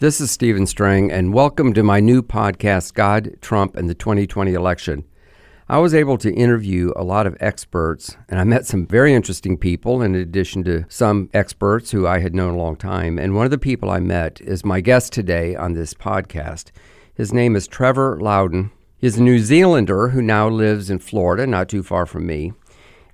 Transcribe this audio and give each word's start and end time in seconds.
This 0.00 0.20
is 0.20 0.30
Stephen 0.30 0.64
Strang, 0.68 1.10
and 1.10 1.34
welcome 1.34 1.72
to 1.72 1.82
my 1.82 1.98
new 1.98 2.22
podcast, 2.22 2.94
God, 2.94 3.36
Trump, 3.40 3.76
and 3.76 3.90
the 3.90 3.96
2020 3.96 4.54
Election. 4.54 5.04
I 5.68 5.78
was 5.78 5.92
able 5.92 6.16
to 6.18 6.32
interview 6.32 6.92
a 6.94 7.02
lot 7.02 7.26
of 7.26 7.36
experts, 7.40 8.16
and 8.28 8.38
I 8.38 8.44
met 8.44 8.64
some 8.64 8.86
very 8.86 9.12
interesting 9.12 9.58
people, 9.58 10.00
in 10.00 10.14
addition 10.14 10.62
to 10.62 10.84
some 10.88 11.30
experts 11.34 11.90
who 11.90 12.06
I 12.06 12.20
had 12.20 12.32
known 12.32 12.54
a 12.54 12.58
long 12.58 12.76
time. 12.76 13.18
And 13.18 13.34
one 13.34 13.44
of 13.44 13.50
the 13.50 13.58
people 13.58 13.90
I 13.90 13.98
met 13.98 14.40
is 14.40 14.64
my 14.64 14.80
guest 14.80 15.12
today 15.12 15.56
on 15.56 15.72
this 15.72 15.94
podcast. 15.94 16.70
His 17.12 17.32
name 17.32 17.56
is 17.56 17.66
Trevor 17.66 18.20
Loudon. 18.20 18.70
He's 18.98 19.16
a 19.16 19.22
New 19.24 19.40
Zealander 19.40 20.10
who 20.10 20.22
now 20.22 20.48
lives 20.48 20.90
in 20.90 21.00
Florida, 21.00 21.44
not 21.44 21.68
too 21.68 21.82
far 21.82 22.06
from 22.06 22.24
me 22.24 22.52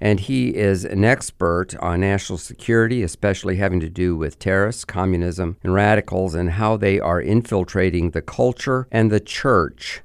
and 0.04 0.20
he 0.20 0.54
is 0.54 0.84
an 0.84 1.02
expert 1.02 1.74
on 1.80 2.00
national 2.00 2.36
security, 2.36 3.02
especially 3.02 3.56
having 3.56 3.80
to 3.80 3.88
do 3.88 4.14
with 4.14 4.38
terrorists, 4.38 4.84
communism, 4.84 5.56
and 5.62 5.72
radicals, 5.72 6.34
and 6.34 6.50
how 6.50 6.76
they 6.76 7.00
are 7.00 7.22
infiltrating 7.22 8.10
the 8.10 8.20
culture 8.20 8.86
and 8.92 9.10
the 9.10 9.18
church. 9.18 10.02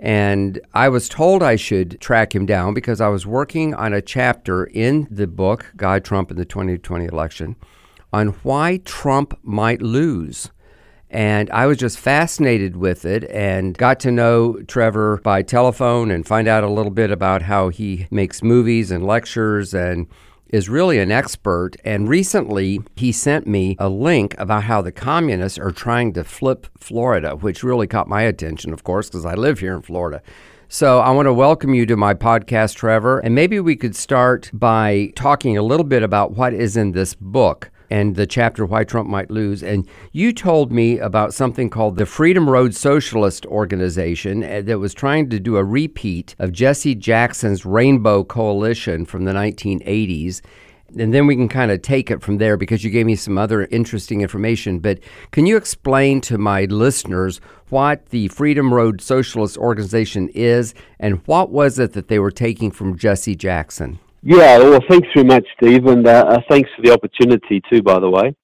And 0.00 0.60
I 0.74 0.88
was 0.88 1.08
told 1.08 1.44
I 1.44 1.54
should 1.54 2.00
track 2.00 2.34
him 2.34 2.44
down 2.44 2.74
because 2.74 3.00
I 3.00 3.06
was 3.06 3.24
working 3.24 3.72
on 3.72 3.92
a 3.92 4.02
chapter 4.02 4.64
in 4.64 5.06
the 5.08 5.28
book, 5.28 5.66
God, 5.76 6.04
Trump, 6.04 6.32
and 6.32 6.38
the 6.38 6.44
2020 6.44 7.04
Election, 7.04 7.54
on 8.12 8.30
why 8.42 8.78
Trump 8.78 9.38
might 9.44 9.80
lose. 9.80 10.50
And 11.10 11.50
I 11.50 11.66
was 11.66 11.76
just 11.76 11.98
fascinated 11.98 12.76
with 12.76 13.04
it 13.04 13.24
and 13.30 13.76
got 13.76 13.98
to 14.00 14.12
know 14.12 14.54
Trevor 14.68 15.18
by 15.24 15.42
telephone 15.42 16.12
and 16.12 16.24
find 16.24 16.46
out 16.46 16.62
a 16.62 16.70
little 16.70 16.92
bit 16.92 17.10
about 17.10 17.42
how 17.42 17.68
he 17.68 18.06
makes 18.12 18.44
movies 18.44 18.92
and 18.92 19.04
lectures 19.04 19.74
and 19.74 20.06
is 20.50 20.68
really 20.68 21.00
an 21.00 21.10
expert. 21.10 21.74
And 21.84 22.08
recently, 22.08 22.80
he 22.94 23.10
sent 23.10 23.46
me 23.48 23.76
a 23.80 23.88
link 23.88 24.36
about 24.38 24.64
how 24.64 24.82
the 24.82 24.92
communists 24.92 25.58
are 25.58 25.72
trying 25.72 26.12
to 26.12 26.22
flip 26.22 26.68
Florida, 26.78 27.34
which 27.34 27.64
really 27.64 27.88
caught 27.88 28.08
my 28.08 28.22
attention, 28.22 28.72
of 28.72 28.84
course, 28.84 29.08
because 29.08 29.26
I 29.26 29.34
live 29.34 29.58
here 29.58 29.74
in 29.74 29.82
Florida. 29.82 30.22
So 30.68 31.00
I 31.00 31.10
want 31.10 31.26
to 31.26 31.32
welcome 31.32 31.74
you 31.74 31.86
to 31.86 31.96
my 31.96 32.14
podcast, 32.14 32.76
Trevor. 32.76 33.18
And 33.18 33.34
maybe 33.34 33.58
we 33.58 33.74
could 33.74 33.96
start 33.96 34.48
by 34.52 35.12
talking 35.16 35.58
a 35.58 35.62
little 35.62 35.82
bit 35.82 36.04
about 36.04 36.36
what 36.36 36.54
is 36.54 36.76
in 36.76 36.92
this 36.92 37.14
book 37.14 37.72
and 37.90 38.14
the 38.14 38.26
chapter 38.26 38.64
Why 38.64 38.84
Trump 38.84 39.08
Might 39.08 39.30
Lose. 39.30 39.62
And 39.62 39.86
you 40.12 40.32
told 40.32 40.72
me 40.72 40.98
about 40.98 41.34
something 41.34 41.68
called 41.68 41.96
the 41.96 42.06
Freedom 42.06 42.48
Road 42.48 42.74
Socialist 42.74 43.44
Organization 43.46 44.44
uh, 44.44 44.62
that 44.64 44.78
was 44.78 44.94
trying 44.94 45.28
to 45.30 45.40
do 45.40 45.56
a 45.56 45.64
repeat 45.64 46.34
of 46.38 46.52
Jesse 46.52 46.94
Jackson's 46.94 47.66
Rainbow 47.66 48.24
Coalition 48.24 49.04
from 49.04 49.24
the 49.24 49.32
1980s. 49.32 50.40
And 50.98 51.14
then 51.14 51.26
we 51.26 51.36
can 51.36 51.48
kind 51.48 51.70
of 51.70 51.82
take 51.82 52.10
it 52.10 52.20
from 52.20 52.38
there 52.38 52.56
because 52.56 52.82
you 52.82 52.90
gave 52.90 53.06
me 53.06 53.14
some 53.14 53.38
other 53.38 53.66
interesting 53.66 54.22
information. 54.22 54.80
But 54.80 54.98
can 55.30 55.46
you 55.46 55.56
explain 55.56 56.20
to 56.22 56.38
my 56.38 56.64
listeners 56.64 57.40
what 57.68 58.06
the 58.06 58.28
Freedom 58.28 58.74
Road 58.74 59.00
Socialist 59.00 59.56
Organization 59.56 60.28
is 60.30 60.74
and 60.98 61.22
what 61.26 61.50
was 61.50 61.78
it 61.78 61.92
that 61.92 62.08
they 62.08 62.18
were 62.18 62.32
taking 62.32 62.72
from 62.72 62.98
Jesse 62.98 63.36
Jackson? 63.36 64.00
Yeah, 64.22 64.58
well, 64.58 64.80
thanks 64.88 65.08
very 65.14 65.26
much, 65.26 65.46
Steve, 65.56 65.86
and 65.86 66.06
uh, 66.06 66.24
uh, 66.28 66.38
thanks 66.50 66.68
for 66.76 66.82
the 66.82 66.92
opportunity 66.92 67.62
too, 67.70 67.82
by 67.82 67.98
the 67.98 68.10
way. 68.10 68.34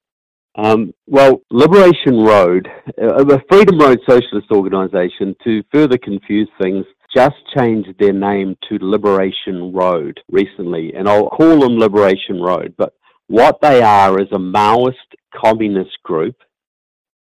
Um, 0.56 0.94
well, 1.06 1.42
Liberation 1.50 2.24
Road, 2.24 2.66
uh, 2.98 3.22
the 3.24 3.42
Freedom 3.50 3.78
Road 3.78 3.98
Socialist 4.08 4.50
Organization, 4.50 5.36
to 5.44 5.62
further 5.70 5.98
confuse 5.98 6.48
things, 6.60 6.86
just 7.14 7.36
changed 7.54 7.90
their 7.98 8.14
name 8.14 8.56
to 8.68 8.78
Liberation 8.80 9.70
Road 9.74 10.18
recently, 10.30 10.94
and 10.94 11.06
I'll 11.06 11.28
call 11.28 11.60
them 11.60 11.78
Liberation 11.78 12.40
Road. 12.40 12.74
But 12.78 12.94
what 13.26 13.60
they 13.60 13.82
are 13.82 14.18
is 14.18 14.28
a 14.32 14.38
Maoist 14.38 14.94
communist 15.34 16.02
group, 16.04 16.36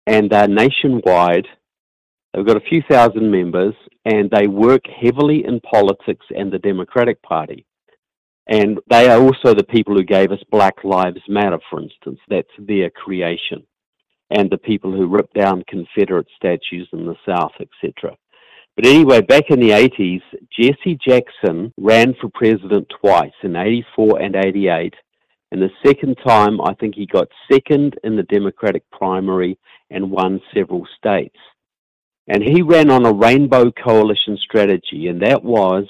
and 0.07 0.29
they're 0.29 0.47
nationwide. 0.47 1.47
They've 2.33 2.45
got 2.45 2.57
a 2.57 2.69
few 2.69 2.83
thousand 2.89 3.29
members, 3.29 3.73
and 4.05 4.31
they 4.31 4.47
work 4.47 4.83
heavily 4.87 5.43
in 5.45 5.59
politics 5.59 6.25
and 6.29 6.53
the 6.53 6.59
Democratic 6.59 7.21
Party. 7.21 7.65
And 8.47 8.79
they 8.89 9.09
are 9.09 9.21
also 9.21 9.53
the 9.53 9.63
people 9.63 9.95
who 9.95 10.03
gave 10.03 10.31
us 10.31 10.43
Black 10.51 10.83
Lives 10.83 11.21
Matter, 11.27 11.59
for 11.69 11.81
instance. 11.81 12.19
That's 12.29 12.47
their 12.59 12.89
creation. 12.91 13.65
And 14.29 14.49
the 14.49 14.57
people 14.57 14.91
who 14.91 15.07
ripped 15.07 15.33
down 15.33 15.63
Confederate 15.67 16.27
statues 16.35 16.87
in 16.93 17.05
the 17.05 17.15
South, 17.27 17.53
etc. 17.59 18.15
But 18.75 18.85
anyway, 18.85 19.21
back 19.21 19.49
in 19.49 19.59
the 19.59 19.69
80s, 19.69 20.21
Jesse 20.51 20.97
Jackson 21.07 21.73
ran 21.77 22.13
for 22.19 22.29
president 22.33 22.91
twice, 23.01 23.31
in 23.41 23.55
84 23.55 24.21
and 24.21 24.35
88. 24.35 24.93
And 25.51 25.61
the 25.61 25.69
second 25.85 26.17
time, 26.25 26.59
I 26.61 26.73
think 26.73 26.95
he 26.95 27.05
got 27.05 27.29
second 27.51 27.97
in 28.03 28.15
the 28.15 28.23
Democratic 28.23 28.83
primary 28.91 29.57
and 29.89 30.11
won 30.11 30.41
several 30.53 30.85
states. 30.97 31.37
And 32.27 32.43
he 32.43 32.61
ran 32.61 32.89
on 32.89 33.05
a 33.05 33.13
rainbow 33.13 33.71
coalition 33.71 34.37
strategy, 34.37 35.07
and 35.07 35.21
that 35.21 35.43
was 35.43 35.85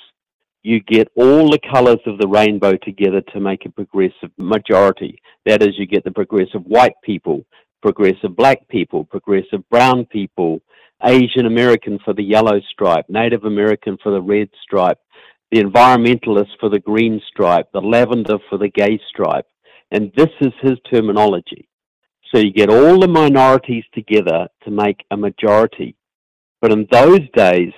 you 0.65 0.79
get 0.79 1.07
all 1.15 1.51
the 1.51 1.59
colors 1.71 1.99
of 2.07 2.17
the 2.17 2.27
rainbow 2.27 2.75
together 2.77 3.21
to 3.21 3.39
make 3.39 3.67
a 3.67 3.69
progressive 3.69 4.31
majority. 4.39 5.21
That 5.45 5.61
is, 5.61 5.77
you 5.77 5.85
get 5.85 6.03
the 6.03 6.09
progressive 6.09 6.63
white 6.65 6.95
people, 7.03 7.45
progressive 7.83 8.35
black 8.35 8.67
people, 8.67 9.03
progressive 9.05 9.61
brown 9.69 10.05
people, 10.05 10.61
Asian 11.03 11.45
American 11.45 11.99
for 12.03 12.15
the 12.15 12.23
yellow 12.23 12.59
stripe, 12.71 13.05
Native 13.09 13.43
American 13.43 13.95
for 14.01 14.11
the 14.11 14.21
red 14.21 14.49
stripe, 14.63 14.97
the 15.51 15.61
environmentalist 15.61 16.49
for 16.59 16.69
the 16.69 16.79
green 16.79 17.21
stripe, 17.27 17.71
the 17.71 17.79
lavender 17.79 18.39
for 18.49 18.57
the 18.57 18.69
gay 18.69 18.99
stripe. 19.07 19.45
And 19.91 20.11
this 20.17 20.31
is 20.41 20.53
his 20.63 20.79
terminology. 20.91 21.69
So 22.33 22.39
you 22.39 22.51
get 22.51 22.71
all 22.71 22.99
the 22.99 23.07
minorities 23.07 23.83
together 23.93 24.47
to 24.63 24.71
make 24.71 25.05
a 25.11 25.15
majority. 25.17 25.95
But 26.59 26.71
in 26.71 26.87
those 26.91 27.21
days, 27.35 27.71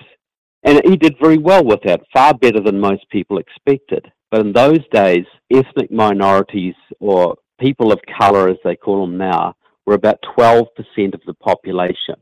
and 0.64 0.82
he 0.86 0.98
did 0.98 1.16
very 1.22 1.38
well 1.38 1.64
with 1.64 1.80
that, 1.86 2.02
far 2.14 2.34
better 2.34 2.62
than 2.62 2.80
most 2.80 3.10
people 3.10 3.38
expected. 3.38 4.06
But 4.32 4.42
in 4.42 4.54
those 4.54 4.86
days, 4.92 5.26
ethnic 5.54 5.92
minorities, 5.92 6.76
or 7.00 7.38
people 7.60 7.92
of 7.92 8.00
color 8.20 8.50
as 8.50 8.58
they 8.64 8.76
call 8.76 9.06
them 9.06 9.18
now, 9.18 9.56
were 9.86 9.94
about 9.94 10.20
12% 10.38 10.66
of 11.14 11.22
the 11.26 11.34
population. 11.36 12.16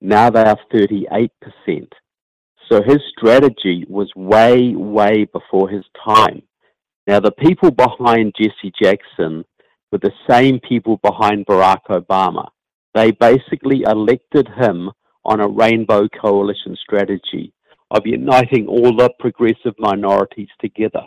Now 0.00 0.30
they 0.30 0.42
are 0.44 0.58
38%. 0.72 1.28
So 2.70 2.82
his 2.82 2.98
strategy 3.16 3.84
was 3.88 4.10
way, 4.16 4.74
way 4.74 5.26
before 5.32 5.68
his 5.68 5.84
time. 6.06 6.42
Now, 7.06 7.20
the 7.20 7.32
people 7.32 7.70
behind 7.70 8.34
Jesse 8.40 8.72
Jackson 8.80 9.44
were 9.92 9.98
the 9.98 10.12
same 10.28 10.58
people 10.60 10.98
behind 11.02 11.44
Barack 11.44 11.82
Obama. 11.90 12.48
They 12.94 13.10
basically 13.10 13.82
elected 13.82 14.48
him 14.56 14.90
on 15.26 15.40
a 15.40 15.48
rainbow 15.48 16.08
coalition 16.08 16.76
strategy 16.82 17.52
of 17.94 18.02
uniting 18.04 18.66
all 18.66 18.94
the 18.96 19.08
progressive 19.20 19.74
minorities 19.78 20.48
together. 20.60 21.04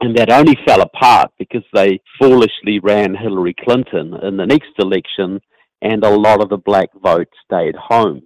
And 0.00 0.16
that 0.16 0.30
only 0.30 0.56
fell 0.66 0.82
apart 0.82 1.32
because 1.38 1.64
they 1.72 2.00
foolishly 2.20 2.78
ran 2.80 3.16
Hillary 3.16 3.54
Clinton 3.64 4.14
in 4.22 4.36
the 4.36 4.46
next 4.46 4.70
election, 4.78 5.40
and 5.82 6.04
a 6.04 6.10
lot 6.10 6.40
of 6.40 6.50
the 6.50 6.58
black 6.58 6.90
vote 7.02 7.28
stayed 7.44 7.74
home. 7.74 8.22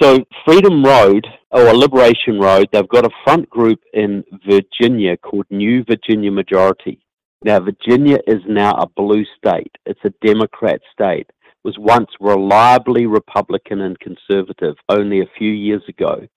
So, 0.00 0.18
Freedom 0.44 0.84
Road, 0.84 1.26
or 1.50 1.72
Liberation 1.72 2.38
Road, 2.38 2.68
they've 2.70 2.88
got 2.88 3.06
a 3.06 3.10
front 3.24 3.48
group 3.48 3.80
in 3.94 4.22
Virginia 4.46 5.16
called 5.16 5.46
New 5.48 5.84
Virginia 5.84 6.30
Majority. 6.30 7.00
Now, 7.42 7.60
Virginia 7.60 8.18
is 8.26 8.42
now 8.46 8.72
a 8.72 8.88
blue 8.88 9.24
state, 9.38 9.72
it's 9.86 10.00
a 10.04 10.26
Democrat 10.26 10.80
state. 10.92 11.28
Was 11.64 11.78
once 11.78 12.10
reliably 12.20 13.06
Republican 13.06 13.80
and 13.80 13.98
conservative 13.98 14.76
only 14.88 15.20
a 15.20 15.30
few 15.36 15.50
years 15.50 15.82
ago. 15.88 16.28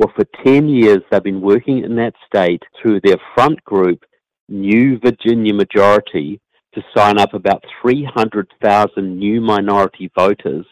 Well, 0.00 0.12
for 0.16 0.24
10 0.46 0.66
years, 0.70 1.02
they've 1.10 1.22
been 1.22 1.42
working 1.42 1.84
in 1.84 1.94
that 1.96 2.14
state 2.26 2.62
through 2.80 3.02
their 3.04 3.18
front 3.34 3.62
group, 3.64 4.02
New 4.48 4.98
Virginia 4.98 5.52
Majority, 5.52 6.40
to 6.72 6.82
sign 6.96 7.18
up 7.18 7.34
about 7.34 7.62
300,000 7.82 9.18
new 9.18 9.42
minority 9.42 10.10
voters 10.16 10.64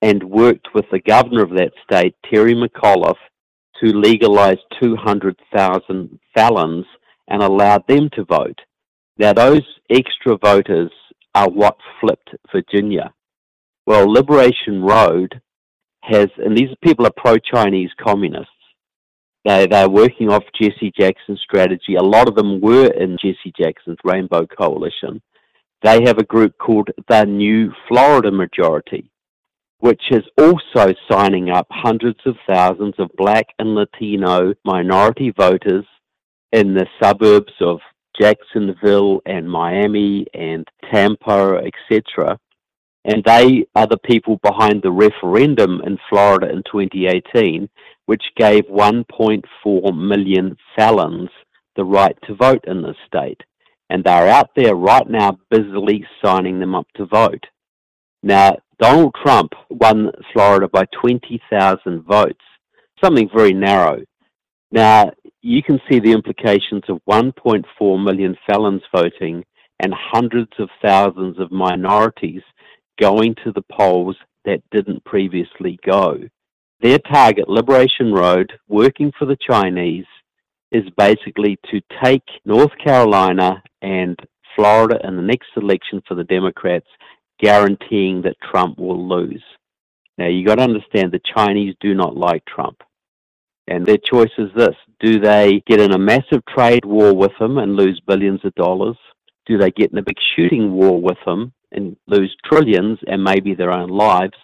and 0.00 0.24
worked 0.24 0.68
with 0.74 0.86
the 0.90 1.00
governor 1.00 1.42
of 1.42 1.50
that 1.50 1.72
state, 1.84 2.14
Terry 2.24 2.54
McAuliffe, 2.54 3.16
to 3.82 3.88
legalize 3.88 4.56
200,000 4.82 6.18
felons 6.34 6.86
and 7.28 7.42
allowed 7.42 7.86
them 7.86 8.08
to 8.14 8.24
vote. 8.24 8.58
Now, 9.18 9.34
those 9.34 9.60
extra 9.90 10.38
voters 10.38 10.90
are 11.34 11.50
what 11.50 11.76
flipped 12.00 12.30
Virginia. 12.50 13.12
Well, 13.84 14.10
Liberation 14.10 14.80
Road 14.80 15.38
has, 16.00 16.28
and 16.38 16.56
these 16.56 16.74
people 16.82 17.06
are 17.06 17.12
pro 17.14 17.36
Chinese 17.36 17.90
communists. 18.02 18.53
They, 19.44 19.66
they're 19.66 19.90
working 19.90 20.30
off 20.30 20.42
Jesse 20.60 20.92
Jackson's 20.98 21.40
strategy. 21.42 21.96
A 21.96 22.02
lot 22.02 22.28
of 22.28 22.34
them 22.34 22.60
were 22.60 22.86
in 22.86 23.18
Jesse 23.20 23.52
Jackson's 23.58 23.98
Rainbow 24.02 24.46
Coalition. 24.46 25.20
They 25.82 26.02
have 26.06 26.18
a 26.18 26.24
group 26.24 26.56
called 26.58 26.88
the 27.08 27.24
New 27.24 27.70
Florida 27.86 28.30
Majority, 28.30 29.10
which 29.80 30.02
is 30.10 30.22
also 30.38 30.94
signing 31.10 31.50
up 31.50 31.66
hundreds 31.70 32.20
of 32.24 32.36
thousands 32.48 32.94
of 32.98 33.10
black 33.18 33.46
and 33.58 33.74
Latino 33.74 34.54
minority 34.64 35.30
voters 35.36 35.84
in 36.52 36.72
the 36.72 36.86
suburbs 37.02 37.52
of 37.60 37.80
Jacksonville 38.18 39.20
and 39.26 39.50
Miami 39.50 40.26
and 40.32 40.66
Tampa, 40.90 41.60
etc. 41.66 42.38
And 43.04 43.22
they 43.24 43.66
are 43.74 43.86
the 43.86 43.98
people 43.98 44.38
behind 44.42 44.82
the 44.82 44.90
referendum 44.90 45.82
in 45.84 45.98
Florida 46.08 46.50
in 46.50 46.62
2018, 46.70 47.68
which 48.06 48.22
gave 48.36 48.64
1.4 48.64 49.96
million 49.96 50.56
felons 50.76 51.28
the 51.76 51.84
right 51.84 52.16
to 52.26 52.34
vote 52.34 52.64
in 52.66 52.82
the 52.82 52.94
state. 53.06 53.40
And 53.90 54.02
they're 54.02 54.28
out 54.28 54.50
there 54.56 54.74
right 54.74 55.08
now 55.08 55.38
busily 55.50 56.06
signing 56.24 56.58
them 56.58 56.74
up 56.74 56.86
to 56.96 57.04
vote. 57.04 57.44
Now, 58.22 58.56
Donald 58.80 59.14
Trump 59.22 59.52
won 59.68 60.10
Florida 60.32 60.66
by 60.68 60.84
20,000 61.00 62.02
votes, 62.04 62.40
something 63.02 63.28
very 63.34 63.52
narrow. 63.52 64.02
Now, 64.72 65.12
you 65.42 65.62
can 65.62 65.78
see 65.88 66.00
the 66.00 66.12
implications 66.12 66.82
of 66.88 67.00
1.4 67.08 68.04
million 68.04 68.36
felons 68.46 68.82
voting 68.94 69.44
and 69.80 69.92
hundreds 69.94 70.52
of 70.58 70.70
thousands 70.82 71.38
of 71.38 71.52
minorities 71.52 72.42
going 73.00 73.34
to 73.44 73.52
the 73.52 73.64
polls 73.70 74.16
that 74.44 74.62
didn't 74.70 75.04
previously 75.04 75.78
go. 75.84 76.18
Their 76.80 76.98
target, 76.98 77.48
Liberation 77.48 78.12
Road, 78.12 78.52
working 78.68 79.12
for 79.18 79.24
the 79.24 79.38
Chinese, 79.48 80.06
is 80.70 80.84
basically 80.96 81.58
to 81.70 81.80
take 82.02 82.24
North 82.44 82.72
Carolina 82.82 83.62
and 83.80 84.18
Florida 84.54 84.98
in 85.04 85.16
the 85.16 85.22
next 85.22 85.48
election 85.56 86.02
for 86.06 86.14
the 86.14 86.24
Democrats, 86.24 86.86
guaranteeing 87.40 88.22
that 88.22 88.36
Trump 88.50 88.78
will 88.78 89.08
lose. 89.08 89.42
Now, 90.18 90.28
you've 90.28 90.46
got 90.46 90.56
to 90.56 90.62
understand 90.62 91.10
the 91.10 91.20
Chinese 91.34 91.74
do 91.80 91.94
not 91.94 92.16
like 92.16 92.44
Trump. 92.44 92.82
And 93.66 93.86
their 93.86 93.98
choice 93.98 94.30
is 94.36 94.50
this 94.54 94.74
do 95.00 95.20
they 95.20 95.62
get 95.66 95.80
in 95.80 95.92
a 95.92 95.98
massive 95.98 96.44
trade 96.54 96.84
war 96.84 97.14
with 97.14 97.32
him 97.40 97.58
and 97.58 97.76
lose 97.76 98.00
billions 98.06 98.40
of 98.44 98.54
dollars? 98.54 98.96
Do 99.46 99.58
they 99.58 99.70
get 99.70 99.92
in 99.92 99.98
a 99.98 100.02
big 100.02 100.16
shooting 100.36 100.72
war 100.72 101.00
with 101.00 101.18
him 101.26 101.52
and 101.74 101.96
lose 102.06 102.34
trillions 102.44 102.98
and 103.06 103.22
maybe 103.22 103.54
their 103.54 103.72
own 103.72 103.88
lives? 103.88 104.34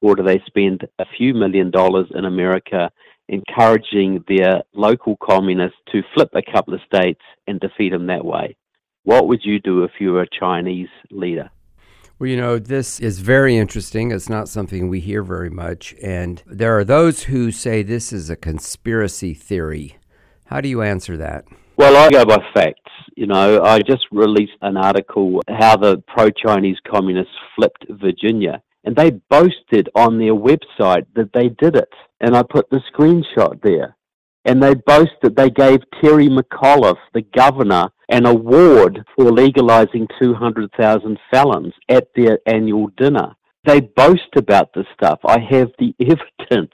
Or 0.00 0.16
do 0.16 0.22
they 0.22 0.42
spend 0.46 0.86
a 0.98 1.04
few 1.16 1.32
million 1.32 1.70
dollars 1.70 2.06
in 2.14 2.24
America 2.24 2.90
encouraging 3.28 4.24
their 4.28 4.62
local 4.74 5.16
communists 5.22 5.78
to 5.92 6.02
flip 6.14 6.30
a 6.34 6.52
couple 6.52 6.74
of 6.74 6.80
states 6.86 7.20
and 7.46 7.60
defeat 7.60 7.90
them 7.90 8.06
that 8.08 8.24
way? 8.24 8.56
What 9.04 9.28
would 9.28 9.40
you 9.44 9.58
do 9.60 9.84
if 9.84 9.92
you 10.00 10.12
were 10.12 10.22
a 10.22 10.38
Chinese 10.38 10.88
leader? 11.10 11.50
Well, 12.18 12.30
you 12.30 12.36
know, 12.36 12.58
this 12.58 13.00
is 13.00 13.18
very 13.18 13.56
interesting. 13.56 14.12
It's 14.12 14.28
not 14.28 14.48
something 14.48 14.88
we 14.88 15.00
hear 15.00 15.24
very 15.24 15.50
much. 15.50 15.94
And 16.00 16.40
there 16.46 16.78
are 16.78 16.84
those 16.84 17.24
who 17.24 17.50
say 17.50 17.82
this 17.82 18.12
is 18.12 18.30
a 18.30 18.36
conspiracy 18.36 19.34
theory. 19.34 19.98
How 20.44 20.60
do 20.60 20.68
you 20.68 20.82
answer 20.82 21.16
that? 21.16 21.46
Well, 21.76 21.96
I 21.96 22.10
go 22.10 22.24
by 22.24 22.38
facts. 22.54 22.78
You 23.16 23.26
know, 23.26 23.62
I 23.62 23.80
just 23.80 24.06
released 24.10 24.52
an 24.62 24.76
article 24.76 25.40
how 25.48 25.76
the 25.76 26.02
pro 26.06 26.30
Chinese 26.30 26.78
communists 26.90 27.34
flipped 27.56 27.86
Virginia. 27.88 28.62
And 28.84 28.96
they 28.96 29.10
boasted 29.10 29.88
on 29.94 30.18
their 30.18 30.34
website 30.34 31.06
that 31.14 31.30
they 31.32 31.48
did 31.48 31.76
it. 31.76 31.92
And 32.20 32.36
I 32.36 32.42
put 32.42 32.68
the 32.70 32.80
screenshot 32.92 33.62
there 33.62 33.96
and 34.44 34.62
they 34.62 34.74
boasted 34.74 35.36
they 35.36 35.50
gave 35.50 35.80
Terry 36.00 36.28
McAuliffe, 36.28 36.98
the 37.14 37.22
governor, 37.36 37.88
an 38.08 38.26
award 38.26 39.04
for 39.14 39.30
legalizing 39.30 40.08
200,000 40.20 41.18
felons 41.30 41.72
at 41.88 42.08
their 42.16 42.38
annual 42.46 42.88
dinner. 42.96 43.34
They 43.64 43.80
boast 43.80 44.36
about 44.36 44.74
this 44.74 44.86
stuff. 44.94 45.20
I 45.24 45.38
have 45.38 45.70
the 45.78 45.94
evidence. 46.00 46.72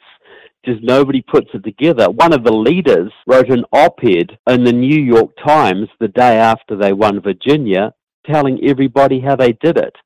Just 0.68 0.82
nobody 0.82 1.22
puts 1.22 1.48
it 1.54 1.64
together. 1.64 2.10
One 2.10 2.34
of 2.34 2.44
the 2.44 2.52
leaders 2.52 3.10
wrote 3.26 3.48
an 3.48 3.64
op 3.72 4.00
ed 4.04 4.38
in 4.46 4.64
the 4.64 4.72
New 4.72 5.00
York 5.00 5.30
Times 5.42 5.88
the 5.98 6.08
day 6.08 6.36
after 6.36 6.76
they 6.76 6.92
won 6.92 7.22
Virginia 7.22 7.94
telling 8.26 8.62
everybody 8.62 9.18
how 9.18 9.34
they 9.34 9.52
did 9.52 9.78
it. 9.78 9.96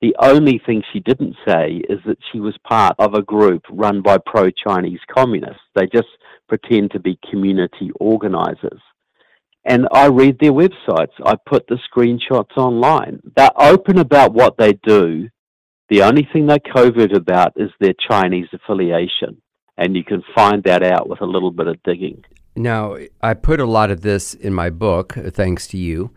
The 0.00 0.14
only 0.20 0.62
thing 0.64 0.84
she 0.92 1.00
didn't 1.00 1.34
say 1.44 1.82
is 1.88 1.98
that 2.06 2.18
she 2.30 2.38
was 2.38 2.54
part 2.62 2.94
of 3.00 3.14
a 3.14 3.22
group 3.22 3.62
run 3.68 4.00
by 4.00 4.18
pro 4.24 4.50
Chinese 4.50 5.00
communists. 5.12 5.64
They 5.74 5.88
just 5.92 6.06
pretend 6.48 6.92
to 6.92 7.00
be 7.00 7.18
community 7.28 7.90
organizers. 7.98 8.80
And 9.64 9.88
I 9.92 10.06
read 10.06 10.38
their 10.38 10.52
websites. 10.52 11.14
I 11.26 11.34
put 11.48 11.66
the 11.66 11.80
screenshots 11.92 12.56
online. 12.56 13.20
They're 13.36 13.60
open 13.60 13.98
about 13.98 14.34
what 14.34 14.56
they 14.56 14.74
do. 14.86 15.28
The 15.88 16.02
only 16.04 16.28
thing 16.32 16.46
they're 16.46 16.60
covert 16.60 17.12
about 17.12 17.54
is 17.56 17.70
their 17.80 17.94
Chinese 18.08 18.46
affiliation. 18.52 19.41
And 19.78 19.96
you 19.96 20.04
can 20.04 20.22
find 20.34 20.62
that 20.64 20.82
out 20.82 21.08
with 21.08 21.20
a 21.20 21.26
little 21.26 21.50
bit 21.50 21.66
of 21.66 21.82
digging. 21.82 22.24
Now, 22.54 22.96
I 23.22 23.34
put 23.34 23.60
a 23.60 23.66
lot 23.66 23.90
of 23.90 24.02
this 24.02 24.34
in 24.34 24.52
my 24.52 24.70
book, 24.70 25.16
uh, 25.16 25.30
thanks 25.30 25.66
to 25.68 25.78
you. 25.78 26.10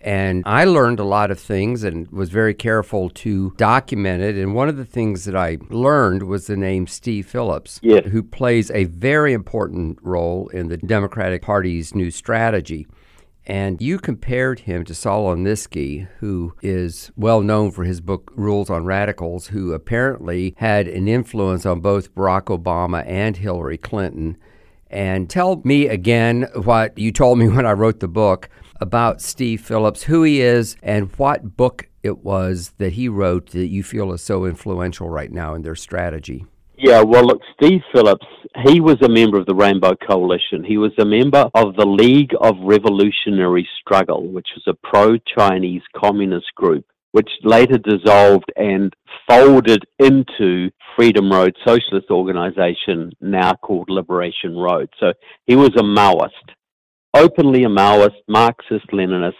And 0.00 0.42
I 0.46 0.64
learned 0.64 0.98
a 0.98 1.04
lot 1.04 1.30
of 1.30 1.38
things 1.38 1.84
and 1.84 2.10
was 2.10 2.28
very 2.28 2.54
careful 2.54 3.08
to 3.10 3.52
document 3.56 4.22
it. 4.22 4.36
And 4.36 4.52
one 4.52 4.68
of 4.68 4.76
the 4.76 4.84
things 4.84 5.26
that 5.26 5.36
I 5.36 5.58
learned 5.70 6.24
was 6.24 6.48
the 6.48 6.56
name 6.56 6.88
Steve 6.88 7.26
Phillips, 7.26 7.78
yes. 7.84 8.06
who 8.06 8.22
plays 8.24 8.70
a 8.72 8.84
very 8.84 9.32
important 9.32 9.98
role 10.02 10.48
in 10.48 10.68
the 10.68 10.76
Democratic 10.76 11.42
Party's 11.42 11.94
new 11.94 12.10
strategy. 12.10 12.88
And 13.46 13.82
you 13.82 13.98
compared 13.98 14.60
him 14.60 14.84
to 14.84 14.94
Saul 14.94 15.34
who 15.34 16.54
is 16.62 17.10
well 17.16 17.40
known 17.40 17.72
for 17.72 17.84
his 17.84 18.00
book 18.00 18.32
Rules 18.36 18.70
on 18.70 18.84
Radicals, 18.84 19.48
who 19.48 19.72
apparently 19.72 20.54
had 20.58 20.86
an 20.86 21.08
influence 21.08 21.66
on 21.66 21.80
both 21.80 22.14
Barack 22.14 22.56
Obama 22.56 23.04
and 23.06 23.36
Hillary 23.36 23.78
Clinton. 23.78 24.36
And 24.88 25.28
tell 25.28 25.60
me 25.64 25.88
again 25.88 26.46
what 26.54 26.96
you 26.96 27.10
told 27.10 27.38
me 27.38 27.48
when 27.50 27.66
I 27.66 27.72
wrote 27.72 28.00
the 28.00 28.08
book 28.08 28.48
about 28.80 29.20
Steve 29.20 29.60
Phillips, 29.60 30.04
who 30.04 30.22
he 30.22 30.40
is, 30.40 30.76
and 30.82 31.10
what 31.16 31.56
book 31.56 31.88
it 32.02 32.24
was 32.24 32.72
that 32.78 32.92
he 32.94 33.08
wrote 33.08 33.50
that 33.50 33.68
you 33.68 33.82
feel 33.82 34.12
is 34.12 34.22
so 34.22 34.44
influential 34.44 35.08
right 35.08 35.30
now 35.30 35.54
in 35.54 35.62
their 35.62 35.76
strategy. 35.76 36.44
Yeah, 36.82 37.02
well, 37.02 37.24
look, 37.24 37.40
Steve 37.54 37.80
Phillips, 37.94 38.26
he 38.66 38.80
was 38.80 38.96
a 39.02 39.08
member 39.08 39.38
of 39.38 39.46
the 39.46 39.54
Rainbow 39.54 39.94
Coalition. 39.94 40.64
He 40.64 40.78
was 40.78 40.90
a 40.98 41.04
member 41.04 41.48
of 41.54 41.76
the 41.76 41.86
League 41.86 42.32
of 42.40 42.56
Revolutionary 42.60 43.68
Struggle, 43.80 44.26
which 44.26 44.48
was 44.56 44.64
a 44.66 44.88
pro 44.88 45.16
Chinese 45.18 45.82
communist 45.96 46.52
group, 46.56 46.84
which 47.12 47.30
later 47.44 47.78
dissolved 47.78 48.50
and 48.56 48.92
folded 49.28 49.84
into 50.00 50.72
Freedom 50.96 51.30
Road 51.32 51.54
Socialist 51.64 52.10
Organization, 52.10 53.12
now 53.20 53.52
called 53.54 53.88
Liberation 53.88 54.56
Road. 54.56 54.90
So 54.98 55.12
he 55.46 55.54
was 55.54 55.70
a 55.76 55.84
Maoist 55.84 56.52
openly 57.14 57.64
a 57.64 57.68
Maoist, 57.68 58.20
Marxist 58.28 58.86
Leninist. 58.92 59.32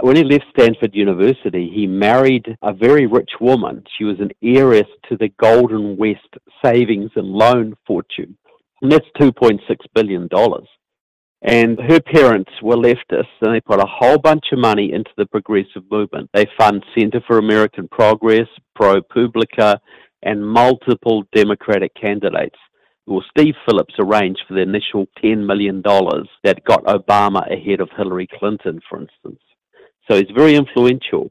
When 0.00 0.16
he 0.16 0.22
left 0.22 0.44
Stanford 0.50 0.94
University, 0.94 1.70
he 1.74 1.86
married 1.86 2.56
a 2.62 2.72
very 2.72 3.06
rich 3.06 3.30
woman. 3.40 3.82
She 3.96 4.04
was 4.04 4.20
an 4.20 4.30
heiress 4.42 4.86
to 5.08 5.16
the 5.16 5.30
Golden 5.40 5.96
West 5.96 6.36
savings 6.64 7.10
and 7.16 7.26
loan 7.26 7.74
fortune. 7.86 8.38
And 8.80 8.92
that's 8.92 9.06
$2.6 9.20 9.58
billion. 9.94 10.28
And 11.42 11.80
her 11.80 12.00
parents 12.00 12.50
were 12.62 12.76
leftists, 12.76 13.26
and 13.40 13.54
they 13.54 13.60
put 13.60 13.80
a 13.80 13.86
whole 13.88 14.18
bunch 14.18 14.46
of 14.52 14.58
money 14.58 14.92
into 14.92 15.10
the 15.16 15.26
progressive 15.26 15.82
movement. 15.90 16.30
They 16.32 16.46
fund 16.56 16.84
Center 16.96 17.20
for 17.26 17.38
American 17.38 17.88
Progress, 17.88 18.48
ProPublica, 18.78 19.78
and 20.22 20.46
multiple 20.46 21.24
Democratic 21.32 21.92
candidates 21.94 22.56
well, 23.08 23.24
Steve 23.30 23.54
Phillips 23.66 23.94
arranged 23.98 24.42
for 24.46 24.54
the 24.54 24.60
initial 24.60 25.06
$10 25.24 25.46
million 25.46 25.80
that 26.44 26.62
got 26.64 26.84
Obama 26.84 27.40
ahead 27.50 27.80
of 27.80 27.88
Hillary 27.96 28.28
Clinton, 28.38 28.80
for 28.88 29.00
instance. 29.00 29.40
So 30.08 30.16
he's 30.16 30.30
very 30.34 30.54
influential. 30.54 31.30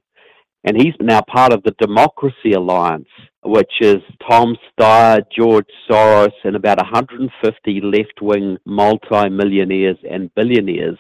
And 0.63 0.75
he's 0.75 0.93
now 0.99 1.21
part 1.21 1.53
of 1.53 1.63
the 1.63 1.75
Democracy 1.79 2.53
Alliance, 2.53 3.07
which 3.43 3.71
is 3.79 3.97
Tom 4.29 4.57
Steyer, 4.67 5.21
George 5.33 5.67
Soros, 5.89 6.33
and 6.43 6.55
about 6.55 6.77
150 6.77 7.81
left 7.81 8.21
wing 8.21 8.57
multimillionaires 8.65 9.97
and 10.09 10.33
billionaires 10.35 10.97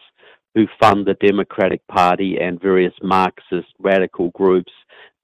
who 0.55 0.67
fund 0.79 1.05
the 1.05 1.15
Democratic 1.15 1.85
Party 1.87 2.37
and 2.39 2.61
various 2.61 2.93
Marxist 3.03 3.67
radical 3.79 4.29
groups, 4.29 4.71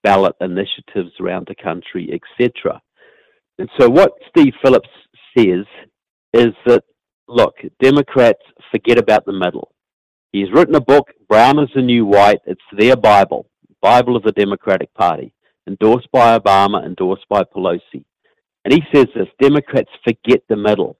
ballot 0.04 0.36
initiatives 0.42 1.14
around 1.22 1.48
the 1.48 1.56
country, 1.56 2.20
etc. 2.40 2.82
And 3.58 3.70
so, 3.80 3.90
what 3.90 4.12
Steve 4.30 4.54
Phillips 4.62 4.90
says 5.38 5.66
is 6.34 6.54
that, 6.66 6.84
look, 7.28 7.56
Democrats 7.82 8.42
forget 8.72 8.98
about 8.98 9.26
the 9.26 9.32
middle. 9.32 9.72
He's 10.34 10.52
written 10.52 10.76
a 10.76 10.82
book, 10.82 11.08
Brown 11.34 11.58
is 11.58 11.70
the 11.74 11.82
New 11.82 12.06
White. 12.06 12.42
It's 12.46 12.62
their 12.78 12.96
Bible, 12.96 13.48
Bible 13.82 14.16
of 14.16 14.22
the 14.22 14.34
Democratic 14.34 14.94
Party, 14.94 15.34
endorsed 15.68 16.12
by 16.12 16.38
Obama, 16.38 16.86
endorsed 16.86 17.28
by 17.28 17.42
Pelosi. 17.42 18.06
And 18.64 18.72
he 18.72 18.84
says 18.94 19.08
this 19.16 19.28
Democrats 19.42 19.90
forget 20.04 20.44
the 20.48 20.56
middle. 20.56 20.96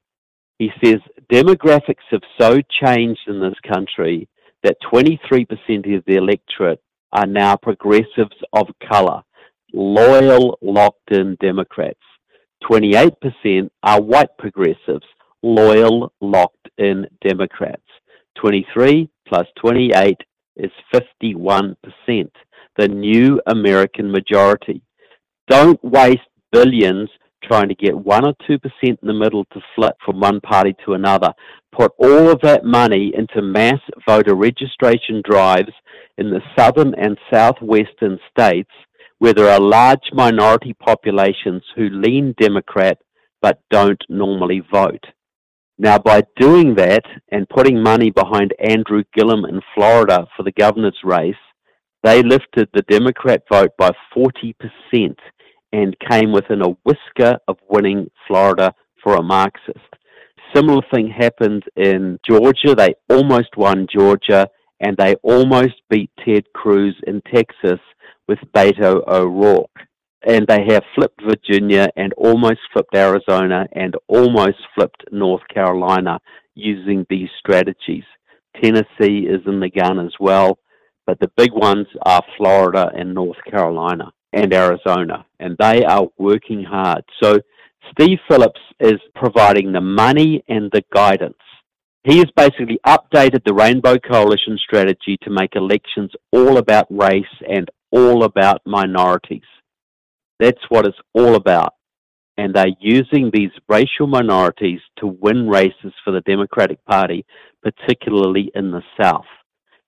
He 0.58 0.72
says 0.84 0.96
demographics 1.32 2.08
have 2.10 2.24
so 2.42 2.62
changed 2.84 3.20
in 3.28 3.42
this 3.42 3.54
country 3.72 4.28
that 4.64 4.78
23% 4.92 5.96
of 5.96 6.04
the 6.08 6.16
electorate 6.16 6.82
are 7.12 7.28
now 7.28 7.56
progressives 7.56 8.36
of 8.54 8.66
color, 8.92 9.22
loyal, 9.72 10.58
locked 10.64 11.12
in 11.12 11.38
Democrats. 11.42 12.02
28% 12.64 13.70
are 13.84 14.02
white 14.02 14.36
progressives, 14.40 15.06
loyal, 15.44 16.12
locked 16.22 16.70
in 16.80 17.06
Democrats. 17.22 17.84
23 18.42 19.12
plus 19.28 19.48
28 19.60 20.18
is 20.56 20.72
51%, 20.94 21.76
the 22.78 22.88
new 22.88 23.42
American 23.48 24.12
majority. 24.12 24.82
Don't 25.48 25.84
waste 25.84 26.22
billions 26.52 27.10
trying 27.44 27.68
to 27.68 27.76
get 27.76 27.98
1 27.98 28.26
or 28.26 28.34
2% 28.50 28.60
in 28.82 28.98
the 29.02 29.14
middle 29.14 29.46
to 29.46 29.62
flip 29.76 29.96
from 30.06 30.20
one 30.20 30.40
party 30.42 30.76
to 30.86 30.94
another. 30.94 31.34
Put 31.78 31.92
all 31.98 32.30
of 32.30 32.40
that 32.42 32.64
money 32.64 33.12
into 33.16 33.42
mass 33.42 33.80
voter 34.08 34.36
registration 34.36 35.22
drives 35.30 35.72
in 36.18 36.30
the 36.30 36.42
southern 36.58 36.94
and 36.96 37.18
southwestern 37.32 38.20
states 38.30 38.72
where 39.20 39.34
there 39.34 39.50
are 39.50 39.60
large 39.60 40.12
minority 40.14 40.74
populations 40.74 41.64
who 41.76 41.90
lean 41.90 42.34
Democrat 42.40 42.98
but 43.42 43.60
don't 43.70 44.02
normally 44.10 44.62
vote. 44.72 45.04
Now, 45.78 45.98
by 45.98 46.24
doing 46.38 46.76
that 46.76 47.04
and 47.32 47.50
putting 47.50 47.82
money 47.82 48.12
behind 48.12 48.54
Andrew 48.60 49.04
Gillum 49.16 49.46
in 49.46 49.60
Florida 49.74 50.28
for 50.38 50.44
the 50.44 50.52
governor's 50.52 51.00
race, 51.04 51.36
they 52.04 52.22
lifted 52.22 52.70
the 52.74 52.84
Democrat 52.84 53.44
vote 53.52 53.72
by 53.78 53.92
40% 54.16 54.54
and 55.72 55.96
came 56.10 56.32
within 56.32 56.62
a 56.62 56.76
whisker 56.84 57.40
of 57.48 57.58
winning 57.70 58.10
Florida 58.28 58.74
for 59.02 59.16
a 59.16 59.24
Marxist. 59.24 59.80
Similar 60.54 60.82
thing 60.94 61.10
happened 61.10 61.64
in 61.76 62.20
Georgia. 62.28 62.76
They 62.76 62.94
almost 63.10 63.58
won 63.58 63.88
Georgia 63.92 64.48
and 64.80 64.96
they 64.98 65.16
almost 65.24 65.82
beat 65.90 66.12
Ted 66.24 66.44
Cruz 66.54 66.96
in 67.08 67.22
Texas 67.34 67.80
with 68.28 68.38
Beto 68.56 69.02
O'Rourke. 69.08 69.70
And 70.26 70.48
they 70.48 70.66
have 70.70 70.84
flipped 70.96 71.22
Virginia 71.22 71.90
and 71.98 72.14
almost 72.14 72.60
flipped 72.72 72.96
Arizona 72.96 73.68
and 73.74 73.96
almost 74.08 74.58
flipped 74.74 75.04
North 75.12 75.42
Carolina 75.54 76.20
using 76.56 77.06
these 77.10 77.30
strategies. 77.40 78.04
Tennessee 78.62 79.28
is 79.28 79.42
in 79.46 79.60
the 79.60 79.70
gun 79.70 80.00
as 80.00 80.14
well, 80.20 80.60
but 81.06 81.20
the 81.20 81.32
big 81.36 81.52
ones 81.52 81.88
are 82.06 82.22
Florida 82.38 82.92
and 82.96 83.14
North 83.14 83.38
Carolina 83.50 84.12
and 84.32 84.54
Arizona, 84.54 85.26
and 85.40 85.58
they 85.60 85.84
are 85.84 86.08
working 86.18 86.64
hard. 86.64 87.04
So 87.22 87.40
Steve 87.92 88.20
Phillips 88.30 88.62
is 88.80 89.00
providing 89.16 89.72
the 89.72 89.82
money 89.82 90.44
and 90.48 90.72
the 90.72 90.84
guidance. 90.94 91.36
He 92.06 92.18
has 92.18 92.28
basically 92.36 92.80
updated 92.86 93.44
the 93.46 93.54
Rainbow 93.54 93.98
Coalition 93.98 94.58
strategy 94.58 95.18
to 95.24 95.30
make 95.30 95.56
elections 95.56 96.12
all 96.32 96.58
about 96.58 96.88
race 96.90 97.26
and 97.50 97.70
all 97.92 98.24
about 98.24 98.62
minorities. 98.66 99.44
That's 100.40 100.62
what 100.70 100.86
it's 100.86 100.98
all 101.14 101.36
about. 101.36 101.74
And 102.38 102.54
they're 102.54 102.76
using 102.80 103.30
these 103.32 103.52
racial 103.70 104.08
minorities 104.08 104.80
to 104.98 105.08
win 105.08 105.48
races 105.48 105.94
for 106.04 106.12
the 106.12 106.22
Democratic 106.22 106.84
Party, 106.86 107.26
particularly 107.62 108.52
in 108.56 108.72
the 108.72 108.82
South. 109.00 109.26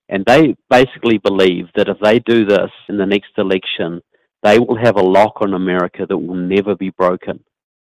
And 0.10 0.24
they 0.26 0.56
basically 0.70 1.18
believe 1.18 1.66
that 1.76 1.90
if 1.90 1.98
they 2.00 2.20
do 2.20 2.46
this 2.46 2.70
in 2.88 2.98
the 2.98 3.06
next 3.06 3.32
election, 3.38 4.02
they 4.44 4.60
will 4.60 4.78
have 4.78 4.98
a 4.98 5.02
lock 5.02 5.42
on 5.42 5.56
America 5.56 6.06
that 6.08 6.18
will 6.18 6.36
never 6.36 6.76
be 6.76 6.92
broken. 6.92 7.44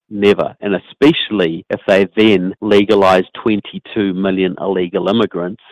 Never. 0.10 0.56
And 0.62 0.76
especially 0.76 1.66
if 1.72 1.80
they 1.88 2.08
then 2.16 2.54
legalize 2.62 3.24
22 3.44 4.14
million 4.14 4.56
illegal 4.60 5.10
immigrants, 5.10 5.64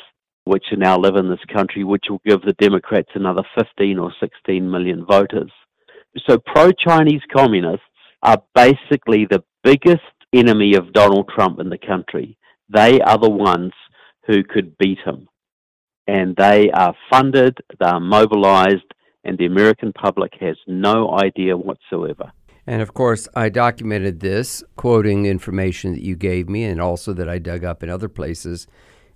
which 0.46 0.65
now 0.75 0.98
live 0.98 1.15
in 1.15 1.30
this 1.30 1.46
country, 1.53 1.84
which 1.84 2.06
will 2.10 2.22
give 2.25 2.42
the 2.42 2.53
Democrats 2.53 3.10
another 3.13 3.44
15 3.56 4.00
or 4.00 4.12
16 4.20 4.70
million 4.70 5.06
voters. 5.06 5.51
So 6.27 6.38
pro 6.38 6.72
Chinese 6.72 7.22
communists 7.36 7.86
are 8.22 8.41
basically 8.55 9.25
the 9.25 9.43
biggest 9.63 10.01
enemy 10.34 10.75
of 10.75 10.93
Donald 10.93 11.29
Trump 11.34 11.60
in 11.60 11.70
the 11.70 11.77
country. 11.77 12.38
They 12.70 13.01
are 13.01 13.17
the 13.17 13.29
ones 13.29 13.72
who 14.27 14.43
could 14.43 14.77
beat 14.77 15.00
him. 15.05 15.27
And 16.08 16.36
they 16.36 16.70
are 16.72 16.93
funded, 17.10 17.58
they 17.79 17.86
are 17.86 18.00
mobilized, 18.00 18.93
and 19.24 19.38
the 19.38 19.46
American 19.46 19.93
public 19.93 20.34
has 20.39 20.58
no 20.67 21.17
idea 21.17 21.55
whatsoever. 21.55 22.32
And 22.65 22.82
of 22.82 22.93
course, 22.93 23.27
I 23.36 23.50
documented 23.50 24.20
this, 24.20 24.63
quoting 24.75 25.25
information 25.25 25.93
that 25.93 26.01
you 26.01 26.15
gave 26.15 26.48
me 26.50 26.63
and 26.63 26.79
also 26.79 27.13
that 27.13 27.29
I 27.29 27.39
dug 27.39 27.63
up 27.63 27.84
in 27.84 27.89
other 27.89 28.10
places. 28.10 28.67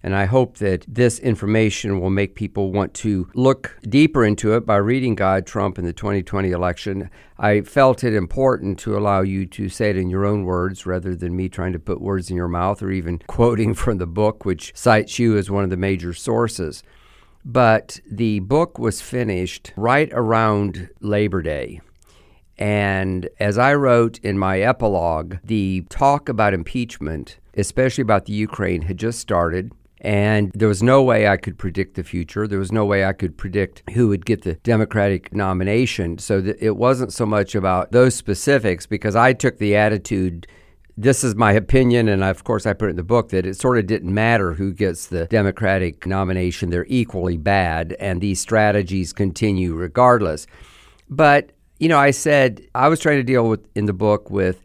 And 0.07 0.15
I 0.15 0.23
hope 0.23 0.59
that 0.59 0.85
this 0.87 1.19
information 1.19 1.99
will 1.99 2.09
make 2.09 2.35
people 2.35 2.71
want 2.71 2.93
to 2.93 3.29
look 3.33 3.77
deeper 3.89 4.23
into 4.23 4.53
it 4.53 4.65
by 4.65 4.77
reading 4.77 5.15
God, 5.15 5.45
Trump, 5.45 5.77
and 5.77 5.85
the 5.85 5.91
2020 5.91 6.49
election. 6.51 7.09
I 7.37 7.59
felt 7.59 8.05
it 8.05 8.13
important 8.13 8.79
to 8.79 8.97
allow 8.97 9.19
you 9.19 9.45
to 9.47 9.67
say 9.67 9.89
it 9.89 9.97
in 9.97 10.09
your 10.09 10.25
own 10.25 10.45
words 10.45 10.85
rather 10.85 11.13
than 11.13 11.35
me 11.35 11.49
trying 11.49 11.73
to 11.73 11.79
put 11.79 11.99
words 11.99 12.29
in 12.29 12.37
your 12.37 12.47
mouth 12.47 12.81
or 12.81 12.89
even 12.89 13.19
quoting 13.27 13.73
from 13.73 13.97
the 13.97 14.07
book, 14.07 14.45
which 14.45 14.71
cites 14.73 15.19
you 15.19 15.35
as 15.35 15.51
one 15.51 15.65
of 15.65 15.69
the 15.69 15.75
major 15.75 16.13
sources. 16.13 16.83
But 17.43 17.99
the 18.09 18.39
book 18.39 18.79
was 18.79 19.01
finished 19.01 19.73
right 19.75 20.09
around 20.13 20.87
Labor 21.01 21.41
Day. 21.41 21.81
And 22.57 23.29
as 23.39 23.57
I 23.57 23.75
wrote 23.75 24.19
in 24.19 24.39
my 24.39 24.61
epilogue, 24.61 25.35
the 25.43 25.85
talk 25.89 26.29
about 26.29 26.53
impeachment, 26.53 27.39
especially 27.55 28.01
about 28.03 28.25
the 28.25 28.33
Ukraine, 28.33 28.83
had 28.83 28.97
just 28.97 29.19
started. 29.19 29.71
And 30.01 30.51
there 30.53 30.67
was 30.67 30.83
no 30.83 31.01
way 31.01 31.27
I 31.27 31.37
could 31.37 31.57
predict 31.57 31.95
the 31.95 32.03
future. 32.03 32.47
There 32.47 32.59
was 32.59 32.71
no 32.71 32.85
way 32.85 33.03
I 33.03 33.13
could 33.13 33.37
predict 33.37 33.83
who 33.93 34.09
would 34.09 34.25
get 34.25 34.43
the 34.43 34.55
Democratic 34.55 35.33
nomination. 35.33 36.19
So 36.19 36.53
it 36.59 36.77
wasn't 36.77 37.13
so 37.13 37.25
much 37.25 37.55
about 37.55 37.91
those 37.91 38.13
specifics 38.13 38.85
because 38.85 39.15
I 39.15 39.33
took 39.33 39.57
the 39.57 39.75
attitude 39.75 40.47
this 40.99 41.23
is 41.23 41.35
my 41.35 41.51
opinion, 41.51 42.09
and 42.09 42.23
of 42.23 42.43
course 42.43 42.65
I 42.65 42.73
put 42.73 42.87
it 42.87 42.91
in 42.91 42.95
the 42.95 43.03
book 43.03 43.29
that 43.29 43.45
it 43.45 43.55
sort 43.55 43.77
of 43.77 43.85
didn't 43.85 44.11
matter 44.11 44.53
who 44.53 44.73
gets 44.73 45.05
the 45.07 45.25
Democratic 45.25 46.07
nomination. 46.07 46.71
They're 46.71 46.87
equally 46.89 47.37
bad, 47.37 47.95
and 47.99 48.19
these 48.19 48.41
strategies 48.41 49.13
continue 49.13 49.75
regardless. 49.75 50.47
But, 51.07 51.51
you 51.79 51.87
know, 51.87 51.99
I 51.99 52.09
said 52.09 52.65
I 52.73 52.87
was 52.87 52.99
trying 52.99 53.17
to 53.17 53.23
deal 53.23 53.47
with 53.47 53.63
in 53.75 53.85
the 53.85 53.93
book 53.93 54.31
with 54.31 54.63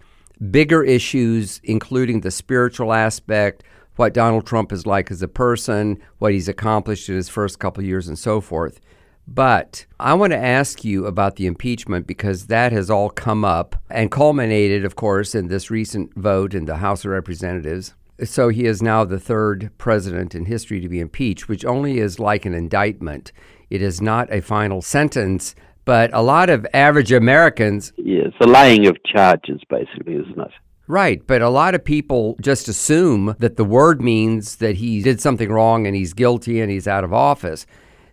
bigger 0.51 0.83
issues, 0.83 1.61
including 1.65 2.23
the 2.23 2.31
spiritual 2.31 2.95
aspect, 2.95 3.62
what 3.97 4.15
Donald 4.15 4.47
Trump 4.47 4.73
is 4.73 4.87
like 4.87 5.11
as 5.11 5.23
a 5.23 5.29
person, 5.29 6.01
what 6.19 6.33
he's 6.33 6.49
accomplished 6.49 7.09
in 7.09 7.17
his 7.17 7.29
first 7.29 7.59
couple 7.59 7.85
years, 7.85 8.09
and 8.09 8.19
so 8.19 8.41
forth. 8.41 8.81
But 9.27 9.87
I 10.01 10.15
want 10.15 10.33
to 10.33 10.39
ask 10.39 10.85
you 10.85 11.07
about 11.07 11.37
the 11.37 11.47
impeachment 11.47 12.07
because 12.07 12.47
that 12.47 12.73
has 12.73 12.91
all 12.91 13.11
come 13.11 13.45
up 13.45 13.77
and 13.89 14.11
culminated, 14.11 14.85
of 14.85 14.97
course, 14.97 15.35
in 15.35 15.49
this 15.49 15.71
recent 15.71 16.15
vote 16.15 16.55
in 16.55 16.65
the 16.65 16.77
House 16.77 17.05
of 17.05 17.13
Representatives. 17.13 17.95
So 18.25 18.49
he 18.49 18.65
is 18.65 18.83
now 18.83 19.05
the 19.05 19.21
third 19.21 19.71
president 19.79 20.35
in 20.35 20.47
history 20.47 20.81
to 20.81 20.89
be 20.89 21.01
impeached, 21.01 21.49
which 21.49 21.65
only 21.65 21.99
is 21.99 22.19
like 22.19 22.45
an 22.45 22.55
indictment. 22.55 23.33
It 23.71 23.81
is 23.81 24.01
not 24.01 24.33
a 24.33 24.43
final 24.43 24.83
sentence, 24.83 25.55
but 25.85 26.11
a 26.13 26.23
lot 26.23 26.51
of 26.51 26.67
average 26.75 27.13
Americans. 27.13 27.93
Yeah, 27.97 28.23
it's 28.27 28.37
a 28.41 28.47
laying 28.47 28.87
of 28.87 28.97
charges, 29.05 29.61
basically, 29.69 30.15
isn't 30.15 30.39
it? 30.39 30.51
Right, 30.93 31.27
but 31.27 31.41
a 31.41 31.49
lot 31.49 31.75
of 31.75 31.83
people 31.83 32.37
just 32.39 32.69
assume 32.69 33.35
that 33.39 33.57
the 33.57 33.65
word 33.65 34.03
means 34.03 34.57
that 34.57 34.77
he 34.77 35.01
did 35.01 35.23
something 35.23 35.51
wrong 35.51 35.87
and 35.87 35.97
he's 35.97 36.13
guilty 36.13 36.61
and 36.61 36.71
he's 36.71 36.87
out 36.87 37.03
of 37.03 37.15
office. 37.15 37.65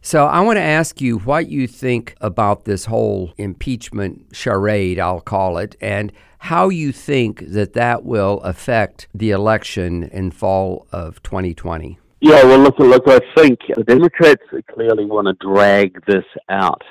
So 0.01 0.27
I 0.27 0.39
want 0.39 0.55
to 0.55 0.63
ask 0.63 1.01
you 1.01 1.17
what 1.17 1.49
you 1.49 1.67
think 1.67 2.15
about 2.21 2.63
this 2.63 2.85
whole 2.85 3.33
impeachment 3.37 4.27
charade, 4.31 4.97
I'll 4.97 5.19
call 5.19 5.57
it, 5.57 5.75
and 5.81 6.13
how 6.37 6.69
you 6.69 6.93
think 6.93 7.49
that 7.49 7.73
that 7.73 8.05
will 8.05 8.39
affect 8.45 9.09
the 9.13 9.31
election 9.31 10.03
in 10.03 10.31
fall 10.31 10.87
of 10.93 11.21
2020. 11.21 11.99
Yeah, 12.21 12.45
well, 12.45 12.59
look, 12.59 12.79
look, 12.79 13.09
I 13.09 13.19
think 13.35 13.59
the 13.75 13.83
Democrats 13.83 14.43
clearly 14.73 15.03
want 15.03 15.27
to 15.27 15.33
drag 15.45 16.05
this 16.05 16.23
out. 16.47 16.81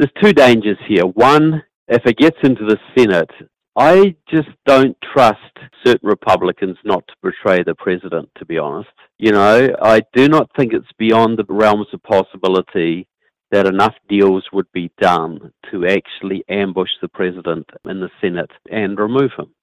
There's 0.00 0.10
two 0.20 0.32
dangers 0.32 0.78
here. 0.88 1.04
One, 1.04 1.62
if 1.86 2.04
it 2.06 2.16
gets 2.16 2.38
into 2.42 2.64
the 2.64 2.76
Senate, 2.96 3.30
I 3.78 4.16
just 4.28 4.48
don't 4.66 4.96
trust 5.14 5.38
certain 5.86 6.08
Republicans 6.08 6.76
not 6.84 7.06
to 7.06 7.14
betray 7.22 7.62
the 7.62 7.76
president, 7.76 8.28
to 8.38 8.44
be 8.44 8.58
honest. 8.58 8.90
You 9.18 9.30
know, 9.30 9.68
I 9.80 10.00
do 10.14 10.28
not 10.28 10.50
think 10.56 10.72
it's 10.72 10.90
beyond 10.98 11.38
the 11.38 11.44
realms 11.48 11.86
of 11.92 12.02
possibility 12.02 13.06
that 13.52 13.68
enough 13.68 13.94
deals 14.08 14.42
would 14.52 14.66
be 14.72 14.90
done 15.00 15.52
to 15.70 15.86
actually 15.86 16.44
ambush 16.48 16.90
the 17.00 17.08
president 17.08 17.70
in 17.84 18.00
the 18.00 18.10
Senate 18.20 18.50
and 18.68 18.98
remove 18.98 19.30
him. 19.38 19.54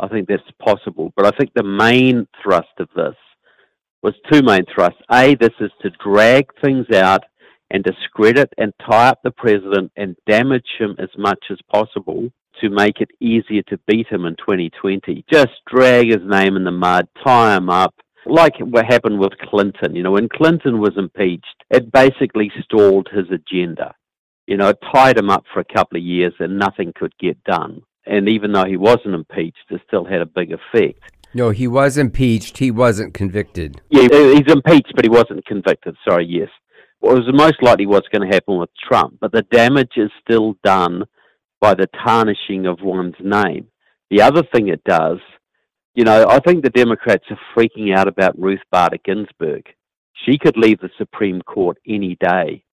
I 0.00 0.08
think 0.08 0.26
that's 0.26 0.42
possible. 0.60 1.12
But 1.14 1.26
I 1.26 1.38
think 1.38 1.52
the 1.54 1.62
main 1.62 2.26
thrust 2.42 2.74
of 2.80 2.88
this 2.96 3.14
was 4.02 4.14
two 4.32 4.42
main 4.42 4.64
thrusts. 4.74 5.00
A, 5.12 5.36
this 5.36 5.54
is 5.60 5.70
to 5.82 5.90
drag 6.04 6.46
things 6.60 6.86
out 6.92 7.22
and 7.70 7.84
discredit 7.84 8.52
and 8.58 8.72
tie 8.84 9.10
up 9.10 9.20
the 9.22 9.30
president 9.30 9.92
and 9.96 10.16
damage 10.26 10.66
him 10.76 10.96
as 10.98 11.10
much 11.16 11.44
as 11.52 11.58
possible 11.72 12.32
to 12.60 12.70
make 12.70 13.00
it 13.00 13.10
easier 13.20 13.62
to 13.68 13.78
beat 13.86 14.06
him 14.08 14.24
in 14.24 14.36
2020. 14.36 15.24
Just 15.32 15.52
drag 15.66 16.06
his 16.06 16.24
name 16.24 16.56
in 16.56 16.64
the 16.64 16.70
mud, 16.70 17.08
tie 17.24 17.56
him 17.56 17.68
up, 17.68 17.94
like 18.26 18.54
what 18.60 18.86
happened 18.86 19.18
with 19.18 19.38
Clinton. 19.48 19.94
You 19.94 20.02
know, 20.02 20.12
when 20.12 20.28
Clinton 20.28 20.80
was 20.80 20.92
impeached, 20.96 21.64
it 21.70 21.92
basically 21.92 22.50
stalled 22.64 23.08
his 23.12 23.26
agenda. 23.30 23.94
You 24.46 24.56
know, 24.56 24.68
it 24.68 24.78
tied 24.92 25.18
him 25.18 25.30
up 25.30 25.44
for 25.52 25.60
a 25.60 25.74
couple 25.74 25.96
of 25.96 26.02
years 26.02 26.34
and 26.38 26.58
nothing 26.58 26.92
could 26.94 27.12
get 27.18 27.42
done. 27.44 27.82
And 28.06 28.28
even 28.28 28.52
though 28.52 28.64
he 28.64 28.76
wasn't 28.76 29.14
impeached, 29.14 29.58
it 29.70 29.80
still 29.86 30.04
had 30.04 30.20
a 30.20 30.26
big 30.26 30.52
effect. 30.52 31.00
No, 31.32 31.50
he 31.50 31.68
was 31.68 31.96
impeached. 31.96 32.58
He 32.58 32.70
wasn't 32.70 33.14
convicted. 33.14 33.80
Yeah, 33.90 34.02
he's 34.02 34.52
impeached, 34.52 34.92
but 34.96 35.04
he 35.04 35.08
wasn't 35.08 35.46
convicted. 35.46 35.94
Sorry, 36.08 36.26
yes. 36.26 36.48
Well, 37.00 37.16
it 37.16 37.24
was 37.24 37.34
most 37.34 37.62
likely 37.62 37.86
what's 37.86 38.08
going 38.08 38.28
to 38.28 38.34
happen 38.34 38.58
with 38.58 38.70
Trump, 38.88 39.18
but 39.20 39.32
the 39.32 39.42
damage 39.42 39.92
is 39.96 40.10
still 40.22 40.56
done 40.64 41.04
by 41.60 41.74
the 41.74 41.88
tarnishing 42.04 42.66
of 42.66 42.80
one's 42.82 43.14
name. 43.20 43.68
The 44.10 44.22
other 44.22 44.42
thing 44.42 44.68
it 44.68 44.82
does, 44.84 45.18
you 45.94 46.04
know, 46.04 46.26
I 46.28 46.40
think 46.40 46.62
the 46.62 46.70
Democrats 46.70 47.24
are 47.30 47.38
freaking 47.54 47.96
out 47.96 48.08
about 48.08 48.38
Ruth 48.38 48.60
Bader 48.72 48.98
Ginsburg. 49.04 49.66
She 50.24 50.38
could 50.38 50.56
leave 50.56 50.80
the 50.80 50.90
Supreme 50.98 51.42
Court 51.42 51.78
any 51.86 52.16
day. 52.20 52.64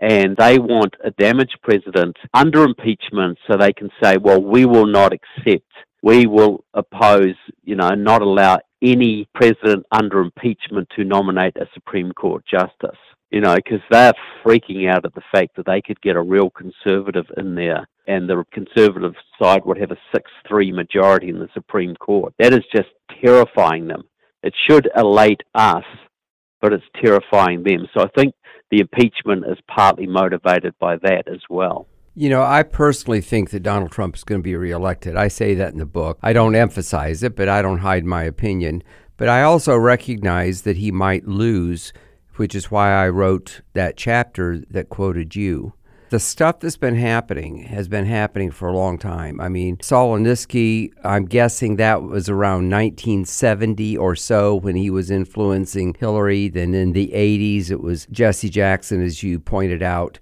And 0.00 0.36
they 0.36 0.58
want 0.58 0.94
a 1.02 1.10
damaged 1.12 1.58
president 1.62 2.16
under 2.34 2.64
impeachment 2.64 3.38
so 3.46 3.56
they 3.56 3.72
can 3.72 3.90
say, 4.02 4.18
well, 4.18 4.42
we 4.42 4.66
will 4.66 4.86
not 4.86 5.14
accept, 5.14 5.72
we 6.02 6.26
will 6.26 6.64
oppose, 6.74 7.34
you 7.64 7.76
know, 7.76 7.88
not 7.90 8.20
allow 8.20 8.58
any 8.82 9.26
president 9.34 9.86
under 9.90 10.20
impeachment 10.20 10.88
to 10.96 11.04
nominate 11.04 11.56
a 11.56 11.66
Supreme 11.72 12.12
Court 12.12 12.44
justice. 12.46 12.98
You 13.30 13.40
know, 13.40 13.56
because 13.56 13.80
they're 13.90 14.12
freaking 14.44 14.88
out 14.88 15.04
at 15.04 15.14
the 15.14 15.22
fact 15.32 15.56
that 15.56 15.66
they 15.66 15.82
could 15.82 16.00
get 16.00 16.16
a 16.16 16.22
real 16.22 16.50
conservative 16.50 17.26
in 17.36 17.54
there 17.54 17.86
and 18.06 18.28
the 18.28 18.44
conservative 18.52 19.14
side 19.40 19.64
would 19.64 19.78
have 19.78 19.90
a 19.90 19.98
6 20.14 20.30
3 20.48 20.72
majority 20.72 21.28
in 21.28 21.38
the 21.38 21.48
Supreme 21.54 21.96
Court. 21.96 22.32
That 22.38 22.52
is 22.52 22.64
just 22.74 22.88
terrifying 23.22 23.88
them. 23.88 24.04
It 24.42 24.54
should 24.68 24.88
elate 24.96 25.42
us, 25.54 25.84
but 26.60 26.72
it's 26.72 26.84
terrifying 27.02 27.64
them. 27.64 27.88
So 27.94 28.04
I 28.04 28.08
think 28.16 28.34
the 28.70 28.80
impeachment 28.80 29.44
is 29.46 29.58
partly 29.68 30.06
motivated 30.06 30.74
by 30.78 30.96
that 30.96 31.24
as 31.26 31.40
well. 31.50 31.88
You 32.14 32.30
know, 32.30 32.42
I 32.42 32.62
personally 32.62 33.20
think 33.20 33.50
that 33.50 33.62
Donald 33.62 33.90
Trump 33.90 34.16
is 34.16 34.24
going 34.24 34.40
to 34.40 34.44
be 34.44 34.56
reelected. 34.56 35.16
I 35.16 35.28
say 35.28 35.54
that 35.54 35.72
in 35.72 35.78
the 35.78 35.84
book. 35.84 36.18
I 36.22 36.32
don't 36.32 36.54
emphasize 36.54 37.22
it, 37.22 37.36
but 37.36 37.48
I 37.48 37.60
don't 37.60 37.78
hide 37.78 38.04
my 38.04 38.22
opinion. 38.22 38.82
But 39.16 39.28
I 39.28 39.42
also 39.42 39.76
recognize 39.76 40.62
that 40.62 40.76
he 40.76 40.90
might 40.90 41.26
lose, 41.26 41.92
which 42.38 42.54
is 42.54 42.70
why 42.70 42.92
I 42.92 43.08
wrote 43.08 43.60
that 43.74 43.96
chapter 43.96 44.58
that 44.70 44.88
quoted 44.88 45.36
you. 45.36 45.74
The 46.08 46.20
stuff 46.20 46.60
that's 46.60 46.76
been 46.76 46.94
happening 46.94 47.64
has 47.64 47.88
been 47.88 48.06
happening 48.06 48.52
for 48.52 48.68
a 48.68 48.76
long 48.76 48.96
time. 48.96 49.40
I 49.40 49.48
mean, 49.48 49.76
Alinsky, 49.78 50.92
I'm 51.02 51.24
guessing 51.24 51.76
that 51.76 52.02
was 52.02 52.28
around 52.28 52.70
1970 52.70 53.96
or 53.96 54.14
so 54.14 54.54
when 54.54 54.76
he 54.76 54.88
was 54.88 55.10
influencing 55.10 55.96
Hillary. 55.98 56.48
Then 56.48 56.74
in 56.74 56.92
the 56.92 57.08
80s, 57.08 57.72
it 57.72 57.80
was 57.80 58.06
Jesse 58.06 58.48
Jackson, 58.48 59.02
as 59.02 59.24
you 59.24 59.40
pointed 59.40 59.82
out. 59.82 60.20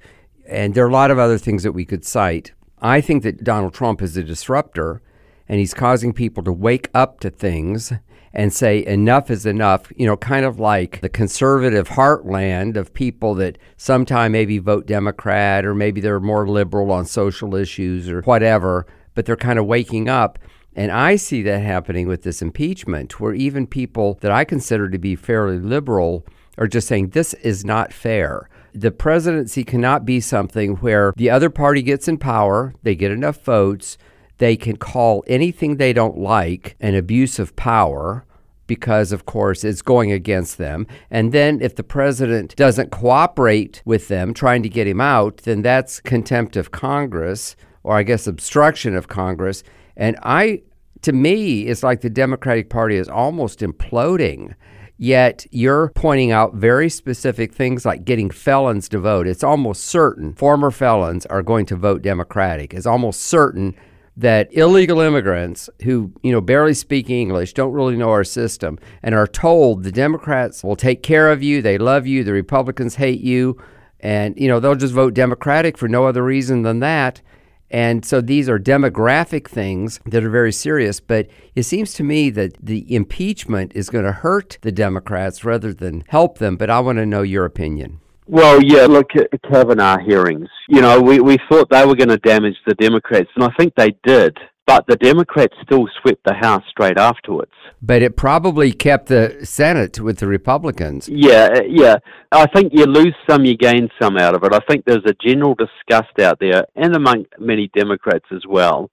And 0.48 0.74
there 0.74 0.86
are 0.86 0.90
a 0.90 0.92
lot 0.92 1.10
of 1.10 1.18
other 1.18 1.36
things 1.36 1.62
that 1.64 1.72
we 1.72 1.84
could 1.84 2.04
cite. 2.04 2.52
I 2.80 3.02
think 3.02 3.22
that 3.22 3.44
Donald 3.44 3.74
Trump 3.74 4.00
is 4.00 4.16
a 4.16 4.22
disruptor 4.22 5.02
and 5.48 5.58
he's 5.58 5.74
causing 5.74 6.14
people 6.14 6.42
to 6.44 6.52
wake 6.52 6.88
up 6.94 7.20
to 7.20 7.30
things 7.30 7.92
and 8.34 8.52
say 8.52 8.84
enough 8.84 9.30
is 9.30 9.46
enough, 9.46 9.92
you 9.96 10.06
know, 10.06 10.16
kind 10.16 10.44
of 10.44 10.58
like 10.58 11.00
the 11.00 11.08
conservative 11.08 11.88
heartland 11.90 12.76
of 12.76 12.92
people 12.92 13.34
that 13.36 13.56
sometime 13.76 14.32
maybe 14.32 14.58
vote 14.58 14.86
Democrat 14.86 15.64
or 15.64 15.74
maybe 15.74 16.00
they're 16.00 16.20
more 16.20 16.46
liberal 16.48 16.90
on 16.90 17.06
social 17.06 17.54
issues 17.54 18.08
or 18.08 18.22
whatever, 18.22 18.86
but 19.14 19.24
they're 19.24 19.36
kind 19.36 19.58
of 19.58 19.66
waking 19.66 20.08
up. 20.08 20.38
And 20.74 20.90
I 20.90 21.14
see 21.14 21.42
that 21.42 21.62
happening 21.62 22.08
with 22.08 22.22
this 22.22 22.42
impeachment, 22.42 23.20
where 23.20 23.32
even 23.32 23.68
people 23.68 24.18
that 24.22 24.32
I 24.32 24.44
consider 24.44 24.90
to 24.90 24.98
be 24.98 25.14
fairly 25.14 25.58
liberal 25.58 26.26
are 26.58 26.66
just 26.66 26.88
saying 26.88 27.10
this 27.10 27.32
is 27.34 27.64
not 27.64 27.92
fair 27.92 28.50
the 28.74 28.90
presidency 28.90 29.62
cannot 29.62 30.04
be 30.04 30.20
something 30.20 30.74
where 30.76 31.12
the 31.16 31.30
other 31.30 31.48
party 31.48 31.80
gets 31.80 32.08
in 32.08 32.18
power, 32.18 32.74
they 32.82 32.96
get 32.96 33.12
enough 33.12 33.42
votes, 33.44 33.96
they 34.38 34.56
can 34.56 34.76
call 34.76 35.24
anything 35.26 35.76
they 35.76 35.92
don't 35.92 36.18
like 36.18 36.76
an 36.80 36.94
abuse 36.94 37.38
of 37.38 37.54
power 37.56 38.24
because, 38.66 39.12
of 39.12 39.26
course, 39.26 39.62
it's 39.62 39.82
going 39.82 40.10
against 40.10 40.58
them. 40.58 40.86
And 41.10 41.32
then 41.32 41.60
if 41.60 41.76
the 41.76 41.84
president 41.84 42.56
doesn't 42.56 42.90
cooperate 42.90 43.82
with 43.84 44.08
them 44.08 44.32
trying 44.34 44.62
to 44.62 44.68
get 44.68 44.86
him 44.86 45.00
out, 45.00 45.38
then 45.38 45.62
that's 45.62 46.00
contempt 46.00 46.56
of 46.56 46.70
Congress, 46.70 47.56
or 47.82 47.96
I 47.96 48.02
guess 48.02 48.26
obstruction 48.26 48.96
of 48.96 49.08
Congress. 49.08 49.62
And 49.96 50.16
I, 50.22 50.62
to 51.02 51.12
me, 51.12 51.66
it's 51.66 51.82
like 51.82 52.00
the 52.00 52.10
Democratic 52.10 52.70
Party 52.70 52.96
is 52.96 53.08
almost 53.08 53.60
imploding. 53.60 54.54
Yet 54.96 55.44
you're 55.50 55.90
pointing 55.90 56.30
out 56.30 56.54
very 56.54 56.88
specific 56.88 57.52
things 57.52 57.84
like 57.84 58.04
getting 58.04 58.30
felons 58.30 58.88
to 58.90 59.00
vote. 59.00 59.26
It's 59.26 59.42
almost 59.42 59.84
certain 59.84 60.32
former 60.34 60.70
felons 60.70 61.26
are 61.26 61.42
going 61.42 61.66
to 61.66 61.76
vote 61.76 62.00
Democratic. 62.00 62.72
It's 62.72 62.86
almost 62.86 63.22
certain 63.22 63.74
that 64.16 64.48
illegal 64.52 65.00
immigrants 65.00 65.68
who, 65.82 66.12
you 66.22 66.30
know, 66.30 66.40
barely 66.40 66.74
speak 66.74 67.10
English, 67.10 67.52
don't 67.52 67.72
really 67.72 67.96
know 67.96 68.10
our 68.10 68.24
system, 68.24 68.78
and 69.02 69.14
are 69.14 69.26
told 69.26 69.82
the 69.82 69.92
Democrats 69.92 70.62
will 70.62 70.76
take 70.76 71.02
care 71.02 71.32
of 71.32 71.42
you, 71.42 71.60
they 71.60 71.78
love 71.78 72.06
you, 72.06 72.22
the 72.22 72.32
Republicans 72.32 72.94
hate 72.96 73.20
you, 73.20 73.60
and, 74.00 74.38
you 74.38 74.48
know, 74.48 74.60
they'll 74.60 74.74
just 74.74 74.94
vote 74.94 75.14
Democratic 75.14 75.78
for 75.78 75.88
no 75.88 76.06
other 76.06 76.22
reason 76.22 76.62
than 76.62 76.80
that. 76.80 77.22
And 77.70 78.04
so 78.04 78.20
these 78.20 78.48
are 78.48 78.58
demographic 78.58 79.48
things 79.48 79.98
that 80.06 80.22
are 80.22 80.30
very 80.30 80.52
serious. 80.52 81.00
But 81.00 81.26
it 81.56 81.64
seems 81.64 81.92
to 81.94 82.04
me 82.04 82.30
that 82.30 82.54
the 82.64 82.94
impeachment 82.94 83.72
is 83.74 83.90
going 83.90 84.04
to 84.04 84.12
hurt 84.12 84.58
the 84.60 84.70
Democrats 84.70 85.44
rather 85.44 85.72
than 85.72 86.04
help 86.08 86.38
them. 86.38 86.56
But 86.56 86.70
I 86.70 86.78
want 86.80 86.98
to 86.98 87.06
know 87.06 87.22
your 87.22 87.44
opinion. 87.44 87.98
Well, 88.26 88.62
yeah, 88.62 88.86
look, 88.86 89.10
at 89.16 89.30
Kavanaugh 89.42 89.98
hearings, 89.98 90.48
you 90.68 90.80
know, 90.80 91.00
we, 91.00 91.20
we 91.20 91.38
thought 91.48 91.68
they 91.70 91.84
were 91.84 91.94
going 91.94 92.08
to 92.08 92.16
damage 92.18 92.56
the 92.66 92.74
Democrats, 92.74 93.28
and 93.34 93.44
I 93.44 93.50
think 93.58 93.74
they 93.76 93.94
did. 94.02 94.36
But 94.66 94.86
the 94.86 94.96
Democrats 94.96 95.54
still 95.62 95.86
swept 96.00 96.24
the 96.24 96.32
House 96.32 96.62
straight 96.70 96.96
afterwards. 96.96 97.52
But 97.82 98.00
it 98.00 98.16
probably 98.16 98.72
kept 98.72 99.08
the 99.08 99.40
Senate 99.44 100.00
with 100.00 100.20
the 100.20 100.26
Republicans. 100.26 101.06
Yeah, 101.06 101.50
uh, 101.54 101.62
yeah. 101.68 101.96
I 102.32 102.46
think 102.46 102.72
you 102.72 102.86
lose 102.86 103.14
some, 103.28 103.44
you 103.44 103.58
gain 103.58 103.90
some 104.00 104.16
out 104.16 104.34
of 104.34 104.42
it. 104.42 104.54
I 104.54 104.60
think 104.66 104.86
there's 104.86 105.04
a 105.04 105.12
general 105.22 105.54
disgust 105.54 106.18
out 106.18 106.38
there, 106.40 106.64
and 106.76 106.96
among 106.96 107.26
many 107.38 107.70
Democrats 107.76 108.24
as 108.32 108.42
well, 108.48 108.90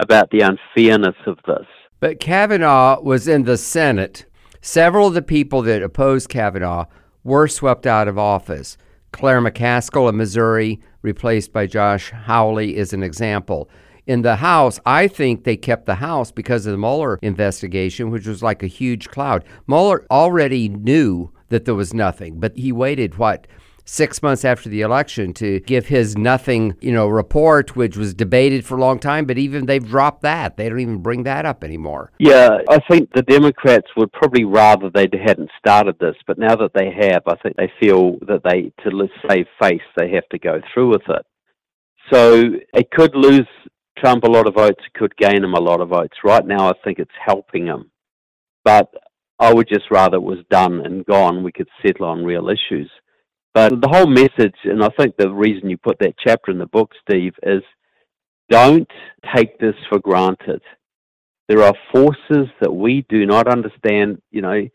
about 0.00 0.28
the 0.30 0.40
unfairness 0.40 1.14
of 1.28 1.38
this. 1.46 1.66
But 2.00 2.18
Kavanaugh 2.18 3.00
was 3.00 3.28
in 3.28 3.44
the 3.44 3.56
Senate. 3.56 4.26
Several 4.60 5.06
of 5.06 5.14
the 5.14 5.22
people 5.22 5.62
that 5.62 5.84
opposed 5.84 6.28
Kavanaugh 6.28 6.86
were 7.24 7.48
swept 7.48 7.86
out 7.86 8.08
of 8.08 8.18
office. 8.18 8.76
Claire 9.12 9.40
McCaskill 9.40 10.08
of 10.08 10.14
Missouri, 10.14 10.80
replaced 11.02 11.52
by 11.52 11.66
Josh 11.66 12.10
Hawley, 12.10 12.76
is 12.76 12.92
an 12.92 13.02
example 13.02 13.68
in 14.06 14.22
the 14.22 14.36
House, 14.36 14.80
I 14.84 15.08
think 15.08 15.44
they 15.44 15.56
kept 15.56 15.86
the 15.86 15.96
House 15.96 16.32
because 16.32 16.66
of 16.66 16.72
the 16.72 16.78
Mueller 16.78 17.18
investigation, 17.22 18.10
which 18.10 18.26
was 18.26 18.42
like 18.42 18.62
a 18.62 18.68
huge 18.68 19.08
cloud. 19.08 19.44
Mueller 19.66 20.04
already 20.10 20.68
knew 20.68 21.30
that 21.48 21.64
there 21.64 21.74
was 21.74 21.94
nothing, 21.94 22.40
but 22.40 22.56
he 22.56 22.72
waited, 22.72 23.18
what, 23.18 23.46
six 23.84 24.22
months 24.22 24.44
after 24.44 24.68
the 24.68 24.80
election 24.80 25.32
to 25.34 25.60
give 25.60 25.86
his 25.86 26.16
nothing, 26.16 26.76
you 26.80 26.92
know, 26.92 27.08
report, 27.08 27.76
which 27.76 27.96
was 27.96 28.14
debated 28.14 28.64
for 28.64 28.76
a 28.76 28.80
long 28.80 28.98
time. 28.98 29.24
But 29.24 29.38
even 29.38 29.66
they've 29.66 29.86
dropped 29.86 30.22
that; 30.22 30.56
they 30.56 30.68
don't 30.68 30.80
even 30.80 30.98
bring 30.98 31.24
that 31.24 31.46
up 31.46 31.64
anymore. 31.64 32.12
Yeah, 32.18 32.58
I 32.68 32.78
think 32.90 33.10
the 33.14 33.22
Democrats 33.22 33.88
would 33.96 34.12
probably 34.12 34.44
rather 34.44 34.90
they 34.90 35.08
hadn't 35.24 35.50
started 35.58 35.96
this, 35.98 36.16
but 36.26 36.38
now 36.38 36.56
that 36.56 36.72
they 36.74 36.90
have, 36.90 37.22
I 37.26 37.36
think 37.42 37.56
they 37.56 37.72
feel 37.80 38.18
that 38.26 38.42
they, 38.44 38.72
to 38.84 39.08
save 39.28 39.46
face, 39.60 39.80
they 39.96 40.10
have 40.10 40.28
to 40.30 40.38
go 40.38 40.60
through 40.72 40.90
with 40.90 41.08
it. 41.08 41.26
So 42.12 42.42
it 42.74 42.90
could 42.90 43.14
lose 43.14 43.48
Trump 43.98 44.24
a 44.24 44.30
lot 44.30 44.46
of 44.46 44.54
votes, 44.54 44.82
it 44.84 44.98
could 44.98 45.16
gain 45.16 45.44
him 45.44 45.54
a 45.54 45.60
lot 45.60 45.80
of 45.80 45.90
votes. 45.90 46.16
Right 46.24 46.44
now, 46.44 46.68
I 46.68 46.72
think 46.84 46.98
it's 46.98 47.10
helping 47.24 47.66
him. 47.66 47.90
But 48.64 48.92
I 49.38 49.52
would 49.52 49.68
just 49.68 49.90
rather 49.90 50.16
it 50.16 50.22
was 50.22 50.38
done 50.50 50.84
and 50.84 51.04
gone. 51.04 51.42
We 51.42 51.52
could 51.52 51.68
settle 51.84 52.06
on 52.06 52.24
real 52.24 52.48
issues. 52.48 52.90
But 53.54 53.80
the 53.80 53.88
whole 53.88 54.06
message, 54.06 54.54
and 54.64 54.82
I 54.82 54.88
think 54.98 55.16
the 55.16 55.30
reason 55.30 55.68
you 55.68 55.76
put 55.76 55.98
that 55.98 56.14
chapter 56.18 56.50
in 56.50 56.58
the 56.58 56.66
book, 56.66 56.90
Steve, 57.06 57.34
is 57.42 57.62
don't 58.48 58.90
take 59.34 59.58
this 59.58 59.74
for 59.88 59.98
granted. 59.98 60.62
There 61.48 61.62
are 61.62 61.74
forces 61.92 62.48
that 62.60 62.72
we 62.72 63.04
do 63.08 63.26
not 63.26 63.48
understand. 63.48 64.22
You 64.30 64.42
know, 64.42 64.68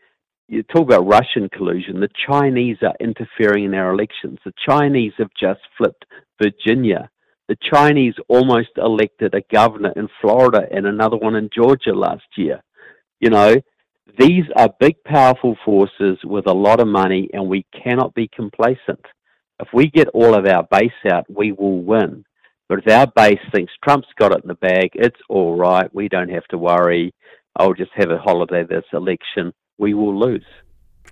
you 0.48 0.62
talk 0.62 0.82
about 0.82 1.06
Russian 1.06 1.48
collusion. 1.48 2.00
The 2.00 2.08
Chinese 2.26 2.78
are 2.82 2.94
interfering 3.00 3.64
in 3.64 3.74
our 3.74 3.92
elections. 3.92 4.38
The 4.44 4.52
Chinese 4.68 5.12
have 5.18 5.30
just 5.38 5.60
flipped 5.76 6.04
Virginia. 6.40 7.10
The 7.48 7.56
Chinese 7.72 8.14
almost 8.28 8.70
elected 8.76 9.34
a 9.34 9.42
governor 9.52 9.92
in 9.96 10.08
Florida 10.20 10.66
and 10.70 10.86
another 10.86 11.16
one 11.16 11.34
in 11.34 11.50
Georgia 11.54 11.92
last 11.92 12.26
year. 12.36 12.62
You 13.20 13.30
know, 13.30 13.54
these 14.18 14.44
are 14.56 14.68
big, 14.80 15.02
powerful 15.04 15.56
forces 15.64 16.18
with 16.24 16.46
a 16.46 16.52
lot 16.52 16.80
of 16.80 16.88
money, 16.88 17.28
and 17.32 17.48
we 17.48 17.66
cannot 17.84 18.14
be 18.14 18.28
complacent. 18.34 19.04
If 19.60 19.68
we 19.72 19.88
get 19.88 20.08
all 20.08 20.34
of 20.34 20.46
our 20.46 20.66
base 20.70 20.90
out, 21.10 21.26
we 21.28 21.52
will 21.52 21.82
win. 21.82 22.24
But 22.68 22.80
if 22.80 22.92
our 22.92 23.06
base 23.06 23.40
thinks 23.52 23.72
Trump's 23.82 24.08
got 24.18 24.32
it 24.32 24.42
in 24.42 24.48
the 24.48 24.54
bag, 24.54 24.90
it's 24.94 25.20
all 25.28 25.56
right. 25.56 25.92
We 25.94 26.08
don't 26.08 26.30
have 26.30 26.46
to 26.48 26.58
worry. 26.58 27.14
I'll 27.56 27.74
just 27.74 27.90
have 27.94 28.10
a 28.10 28.18
holiday 28.18 28.64
this 28.64 28.84
election. 28.92 29.52
We 29.78 29.94
will 29.94 30.18
lose. 30.18 30.44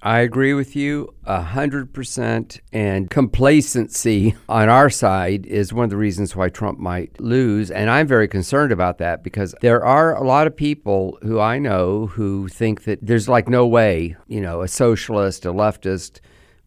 I 0.02 0.20
agree 0.20 0.54
with 0.54 0.76
you 0.76 1.14
a 1.24 1.40
hundred 1.40 1.92
percent. 1.92 2.61
And 2.72 3.11
complacency 3.11 4.35
on 4.48 4.68
our 4.68 4.90
side 4.90 5.46
is 5.46 5.72
one 5.72 5.85
of 5.85 5.90
the 5.90 5.96
reasons 5.96 6.37
why 6.37 6.48
Trump 6.48 6.78
might 6.78 7.20
lose. 7.20 7.70
And 7.70 7.90
I'm 7.90 8.06
very 8.06 8.28
concerned 8.28 8.72
about 8.72 8.98
that 8.98 9.22
because 9.22 9.54
there 9.61 9.85
are 9.85 10.14
a 10.14 10.26
lot 10.26 10.46
of 10.46 10.56
people 10.56 11.18
who 11.22 11.40
I 11.40 11.59
know 11.59 12.06
who 12.06 12.48
think 12.48 12.85
that 12.85 12.98
there's 13.02 13.28
like 13.28 13.48
no 13.48 13.66
way, 13.66 14.16
you 14.28 14.40
know, 14.40 14.62
a 14.62 14.68
socialist, 14.68 15.44
a 15.46 15.52
leftist 15.52 16.20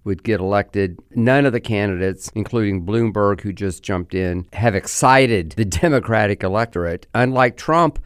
would 0.04 0.24
get 0.24 0.40
elected. 0.40 1.00
None 1.12 1.46
of 1.46 1.54
the 1.54 1.60
candidates, 1.60 2.32
including 2.34 2.86
Bloomberg, 2.86 3.42
who 3.42 3.54
just 3.54 3.84
jumped 3.84 4.14
in, 4.14 4.48
have 4.54 4.76
excited 4.76 5.52
the 5.52 5.66
Democratic 5.82 6.44
electorate, 6.44 7.08
unlike 7.14 7.58
Trump. 7.58 8.00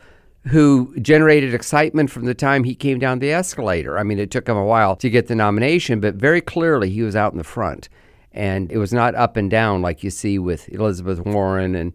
Who 0.48 0.94
generated 1.00 1.54
excitement 1.54 2.10
from 2.10 2.26
the 2.26 2.34
time 2.34 2.66
he 2.66 2.76
came 2.76 3.00
down 3.00 3.20
the 3.20 3.32
escalator? 3.32 3.98
I 3.98 4.04
mean, 4.04 4.20
it 4.20 4.30
took 4.30 4.48
him 4.48 4.58
a 4.58 4.66
while 4.66 4.96
to 4.98 5.10
get 5.10 5.28
the 5.28 5.36
nomination, 5.36 6.00
but 6.00 6.16
very 6.16 6.42
clearly 6.42 6.90
he 6.90 7.02
was 7.02 7.16
out 7.16 7.32
in 7.32 7.38
the 7.38 7.44
front. 7.46 7.88
And 8.32 8.72
it 8.72 8.78
was 8.78 8.92
not 8.92 9.16
up 9.16 9.38
and 9.38 9.50
down 9.50 9.82
like 9.82 10.04
you 10.04 10.10
see 10.10 10.40
with 10.40 10.68
Elizabeth 10.70 11.20
Warren 11.26 11.76
and 11.76 11.94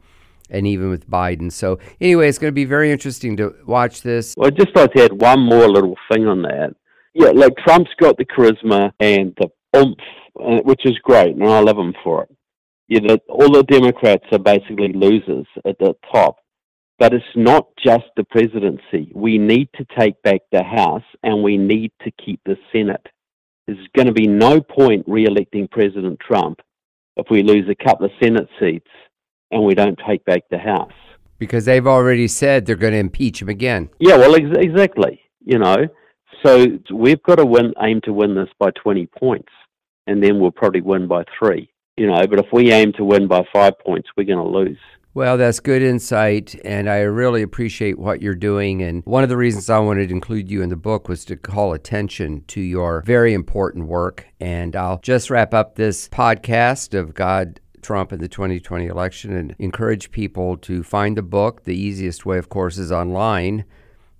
and 0.50 0.66
even 0.66 0.88
with 0.88 1.08
Biden. 1.10 1.52
So, 1.52 1.78
anyway, 2.00 2.28
it's 2.28 2.38
going 2.38 2.50
to 2.50 2.54
be 2.54 2.64
very 2.64 2.90
interesting 2.90 3.36
to 3.36 3.54
watch 3.66 4.02
this. 4.02 4.34
Well, 4.36 4.46
I'd 4.46 4.56
just 4.56 4.74
like 4.74 4.92
to 4.94 5.04
add 5.04 5.20
one 5.20 5.40
more 5.40 5.68
little 5.68 5.94
thing 6.10 6.26
on 6.26 6.42
that. 6.42 6.74
Yeah, 7.14 7.30
like 7.30 7.52
Trump's 7.66 7.90
got 8.00 8.16
the 8.16 8.24
charisma 8.24 8.92
and 9.00 9.36
the 9.38 9.48
oomph, 9.76 9.98
uh, 10.40 10.62
which 10.62 10.82
is 10.84 10.98
great, 11.02 11.34
and 11.36 11.44
I 11.44 11.60
love 11.60 11.76
him 11.76 11.94
for 12.02 12.24
it. 12.24 12.30
You 12.86 13.00
know, 13.00 13.18
all 13.28 13.52
the 13.52 13.64
Democrats 13.64 14.24
are 14.32 14.38
basically 14.38 14.92
losers 14.94 15.46
at 15.66 15.78
the 15.78 15.94
top. 16.12 16.36
But 16.98 17.14
it's 17.14 17.24
not 17.36 17.68
just 17.82 18.06
the 18.16 18.24
presidency. 18.24 19.12
We 19.14 19.38
need 19.38 19.68
to 19.76 19.86
take 19.98 20.20
back 20.22 20.40
the 20.50 20.64
House 20.64 21.04
and 21.22 21.42
we 21.42 21.56
need 21.56 21.92
to 22.02 22.10
keep 22.24 22.40
the 22.44 22.56
Senate. 22.72 23.06
There's 23.66 23.86
going 23.94 24.06
to 24.06 24.12
be 24.12 24.26
no 24.26 24.60
point 24.60 25.04
re 25.06 25.26
electing 25.26 25.68
President 25.68 26.18
Trump 26.20 26.60
if 27.16 27.26
we 27.30 27.42
lose 27.42 27.68
a 27.68 27.84
couple 27.84 28.06
of 28.06 28.12
Senate 28.20 28.48
seats 28.58 28.88
and 29.50 29.64
we 29.64 29.74
don't 29.74 29.98
take 30.06 30.24
back 30.24 30.42
the 30.50 30.58
House. 30.58 30.92
Because 31.38 31.66
they've 31.66 31.86
already 31.86 32.26
said 32.26 32.66
they're 32.66 32.74
going 32.74 32.94
to 32.94 32.98
impeach 32.98 33.40
him 33.40 33.48
again. 33.48 33.90
Yeah, 34.00 34.16
well, 34.16 34.34
ex- 34.34 34.56
exactly. 34.58 35.20
You 35.44 35.58
know, 35.58 35.86
so 36.44 36.66
we've 36.92 37.22
got 37.22 37.36
to 37.36 37.46
win, 37.46 37.74
aim 37.82 38.00
to 38.04 38.12
win 38.12 38.34
this 38.34 38.48
by 38.58 38.70
20 38.82 39.06
points, 39.06 39.52
and 40.06 40.22
then 40.22 40.40
we'll 40.40 40.50
probably 40.50 40.80
win 40.80 41.06
by 41.06 41.24
three. 41.38 41.70
You 41.96 42.06
know, 42.06 42.26
but 42.28 42.38
if 42.38 42.46
we 42.52 42.72
aim 42.72 42.92
to 42.94 43.04
win 43.04 43.26
by 43.26 43.42
five 43.52 43.78
points, 43.78 44.08
we're 44.16 44.24
going 44.24 44.38
to 44.38 44.44
lose. 44.44 44.78
Well, 45.14 45.36
that's 45.38 45.58
good 45.58 45.82
insight, 45.82 46.54
and 46.64 46.88
I 46.88 46.98
really 46.98 47.42
appreciate 47.42 47.98
what 47.98 48.22
you're 48.22 48.34
doing. 48.34 48.82
And 48.82 49.02
one 49.04 49.22
of 49.22 49.28
the 49.28 49.36
reasons 49.36 49.68
I 49.68 49.78
wanted 49.78 50.08
to 50.08 50.14
include 50.14 50.50
you 50.50 50.62
in 50.62 50.68
the 50.68 50.76
book 50.76 51.08
was 51.08 51.24
to 51.24 51.36
call 51.36 51.72
attention 51.72 52.44
to 52.48 52.60
your 52.60 53.02
very 53.04 53.32
important 53.32 53.88
work. 53.88 54.26
And 54.38 54.76
I'll 54.76 55.00
just 55.00 55.30
wrap 55.30 55.54
up 55.54 55.74
this 55.74 56.08
podcast 56.10 56.96
of 56.96 57.14
God 57.14 57.58
Trump 57.82 58.12
in 58.12 58.20
the 58.20 58.28
2020 58.28 58.86
election 58.86 59.34
and 59.34 59.56
encourage 59.58 60.10
people 60.10 60.56
to 60.58 60.82
find 60.82 61.16
the 61.16 61.22
book. 61.22 61.64
The 61.64 61.76
easiest 61.76 62.26
way, 62.26 62.38
of 62.38 62.48
course, 62.48 62.76
is 62.76 62.92
online. 62.92 63.64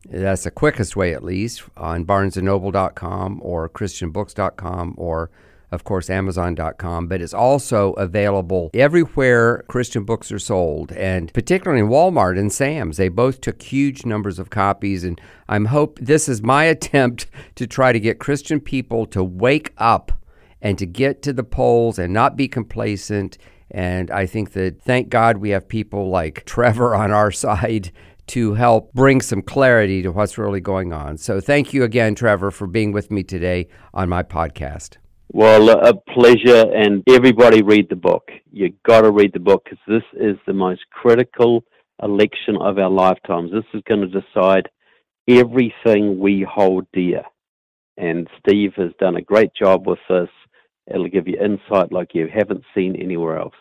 That's 0.08 0.44
the 0.44 0.50
quickest 0.50 0.96
way, 0.96 1.12
at 1.12 1.22
least, 1.22 1.64
on 1.76 2.06
barnesandnoble.com 2.06 3.40
or 3.42 3.68
christianbooks.com 3.68 4.94
or, 4.96 5.30
of 5.70 5.84
course, 5.84 6.10
amazon.com. 6.10 7.08
But 7.08 7.20
it's 7.20 7.34
also 7.34 7.92
available 7.94 8.70
everywhere 8.74 9.64
Christian 9.68 10.04
books 10.04 10.32
are 10.32 10.38
sold, 10.38 10.92
and 10.92 11.32
particularly 11.32 11.82
in 11.82 11.88
Walmart 11.88 12.38
and 12.38 12.52
Sam's. 12.52 12.96
They 12.96 13.08
both 13.08 13.40
took 13.40 13.60
huge 13.62 14.06
numbers 14.06 14.38
of 14.38 14.50
copies, 14.50 15.04
and 15.04 15.20
I'm 15.48 15.66
hope 15.66 15.98
this 16.00 16.28
is 16.28 16.42
my 16.42 16.64
attempt 16.76 17.26
to 17.56 17.66
try 17.66 17.92
to 17.92 18.00
get 18.00 18.18
Christian 18.18 18.60
people 18.60 19.06
to 19.06 19.22
wake 19.22 19.72
up 19.78 20.12
and 20.60 20.78
to 20.78 20.86
get 20.86 21.22
to 21.22 21.32
the 21.32 21.44
polls 21.44 21.98
and 21.98 22.12
not 22.12 22.36
be 22.36 22.48
complacent. 22.48 23.38
And 23.70 24.10
I 24.10 24.26
think 24.26 24.52
that 24.52 24.82
thank 24.82 25.08
God 25.08 25.36
we 25.36 25.50
have 25.50 25.68
people 25.68 26.08
like 26.08 26.44
Trevor 26.46 26.94
on 26.94 27.12
our 27.12 27.30
side 27.30 27.92
to 28.28 28.54
help 28.54 28.92
bring 28.92 29.20
some 29.22 29.42
clarity 29.42 30.02
to 30.02 30.12
what's 30.12 30.36
really 30.36 30.60
going 30.60 30.92
on. 30.92 31.16
So 31.16 31.40
thank 31.40 31.72
you 31.72 31.82
again, 31.82 32.14
Trevor, 32.14 32.50
for 32.50 32.66
being 32.66 32.92
with 32.92 33.10
me 33.10 33.22
today 33.22 33.68
on 33.94 34.08
my 34.08 34.22
podcast. 34.22 34.98
Well, 35.32 35.70
uh, 35.70 35.90
a 35.90 35.94
pleasure, 36.12 36.64
and 36.74 37.02
everybody 37.08 37.62
read 37.62 37.88
the 37.90 37.96
book. 37.96 38.30
You 38.50 38.72
got 38.86 39.02
to 39.02 39.10
read 39.10 39.32
the 39.34 39.40
book 39.40 39.64
because 39.64 39.78
this 39.86 40.02
is 40.20 40.36
the 40.46 40.54
most 40.54 40.80
critical 40.90 41.64
election 42.02 42.56
of 42.60 42.78
our 42.78 42.90
lifetimes. 42.90 43.50
This 43.52 43.64
is 43.74 43.82
going 43.86 44.00
to 44.10 44.20
decide 44.22 44.70
everything 45.28 46.18
we 46.18 46.46
hold 46.48 46.86
dear. 46.94 47.24
And 47.98 48.28
Steve 48.40 48.72
has 48.76 48.92
done 49.00 49.16
a 49.16 49.22
great 49.22 49.50
job 49.54 49.86
with 49.86 49.98
this. 50.08 50.30
It'll 50.86 51.08
give 51.08 51.28
you 51.28 51.38
insight 51.38 51.92
like 51.92 52.14
you 52.14 52.28
haven't 52.32 52.64
seen 52.74 52.96
anywhere 52.96 53.38
else. 53.38 53.54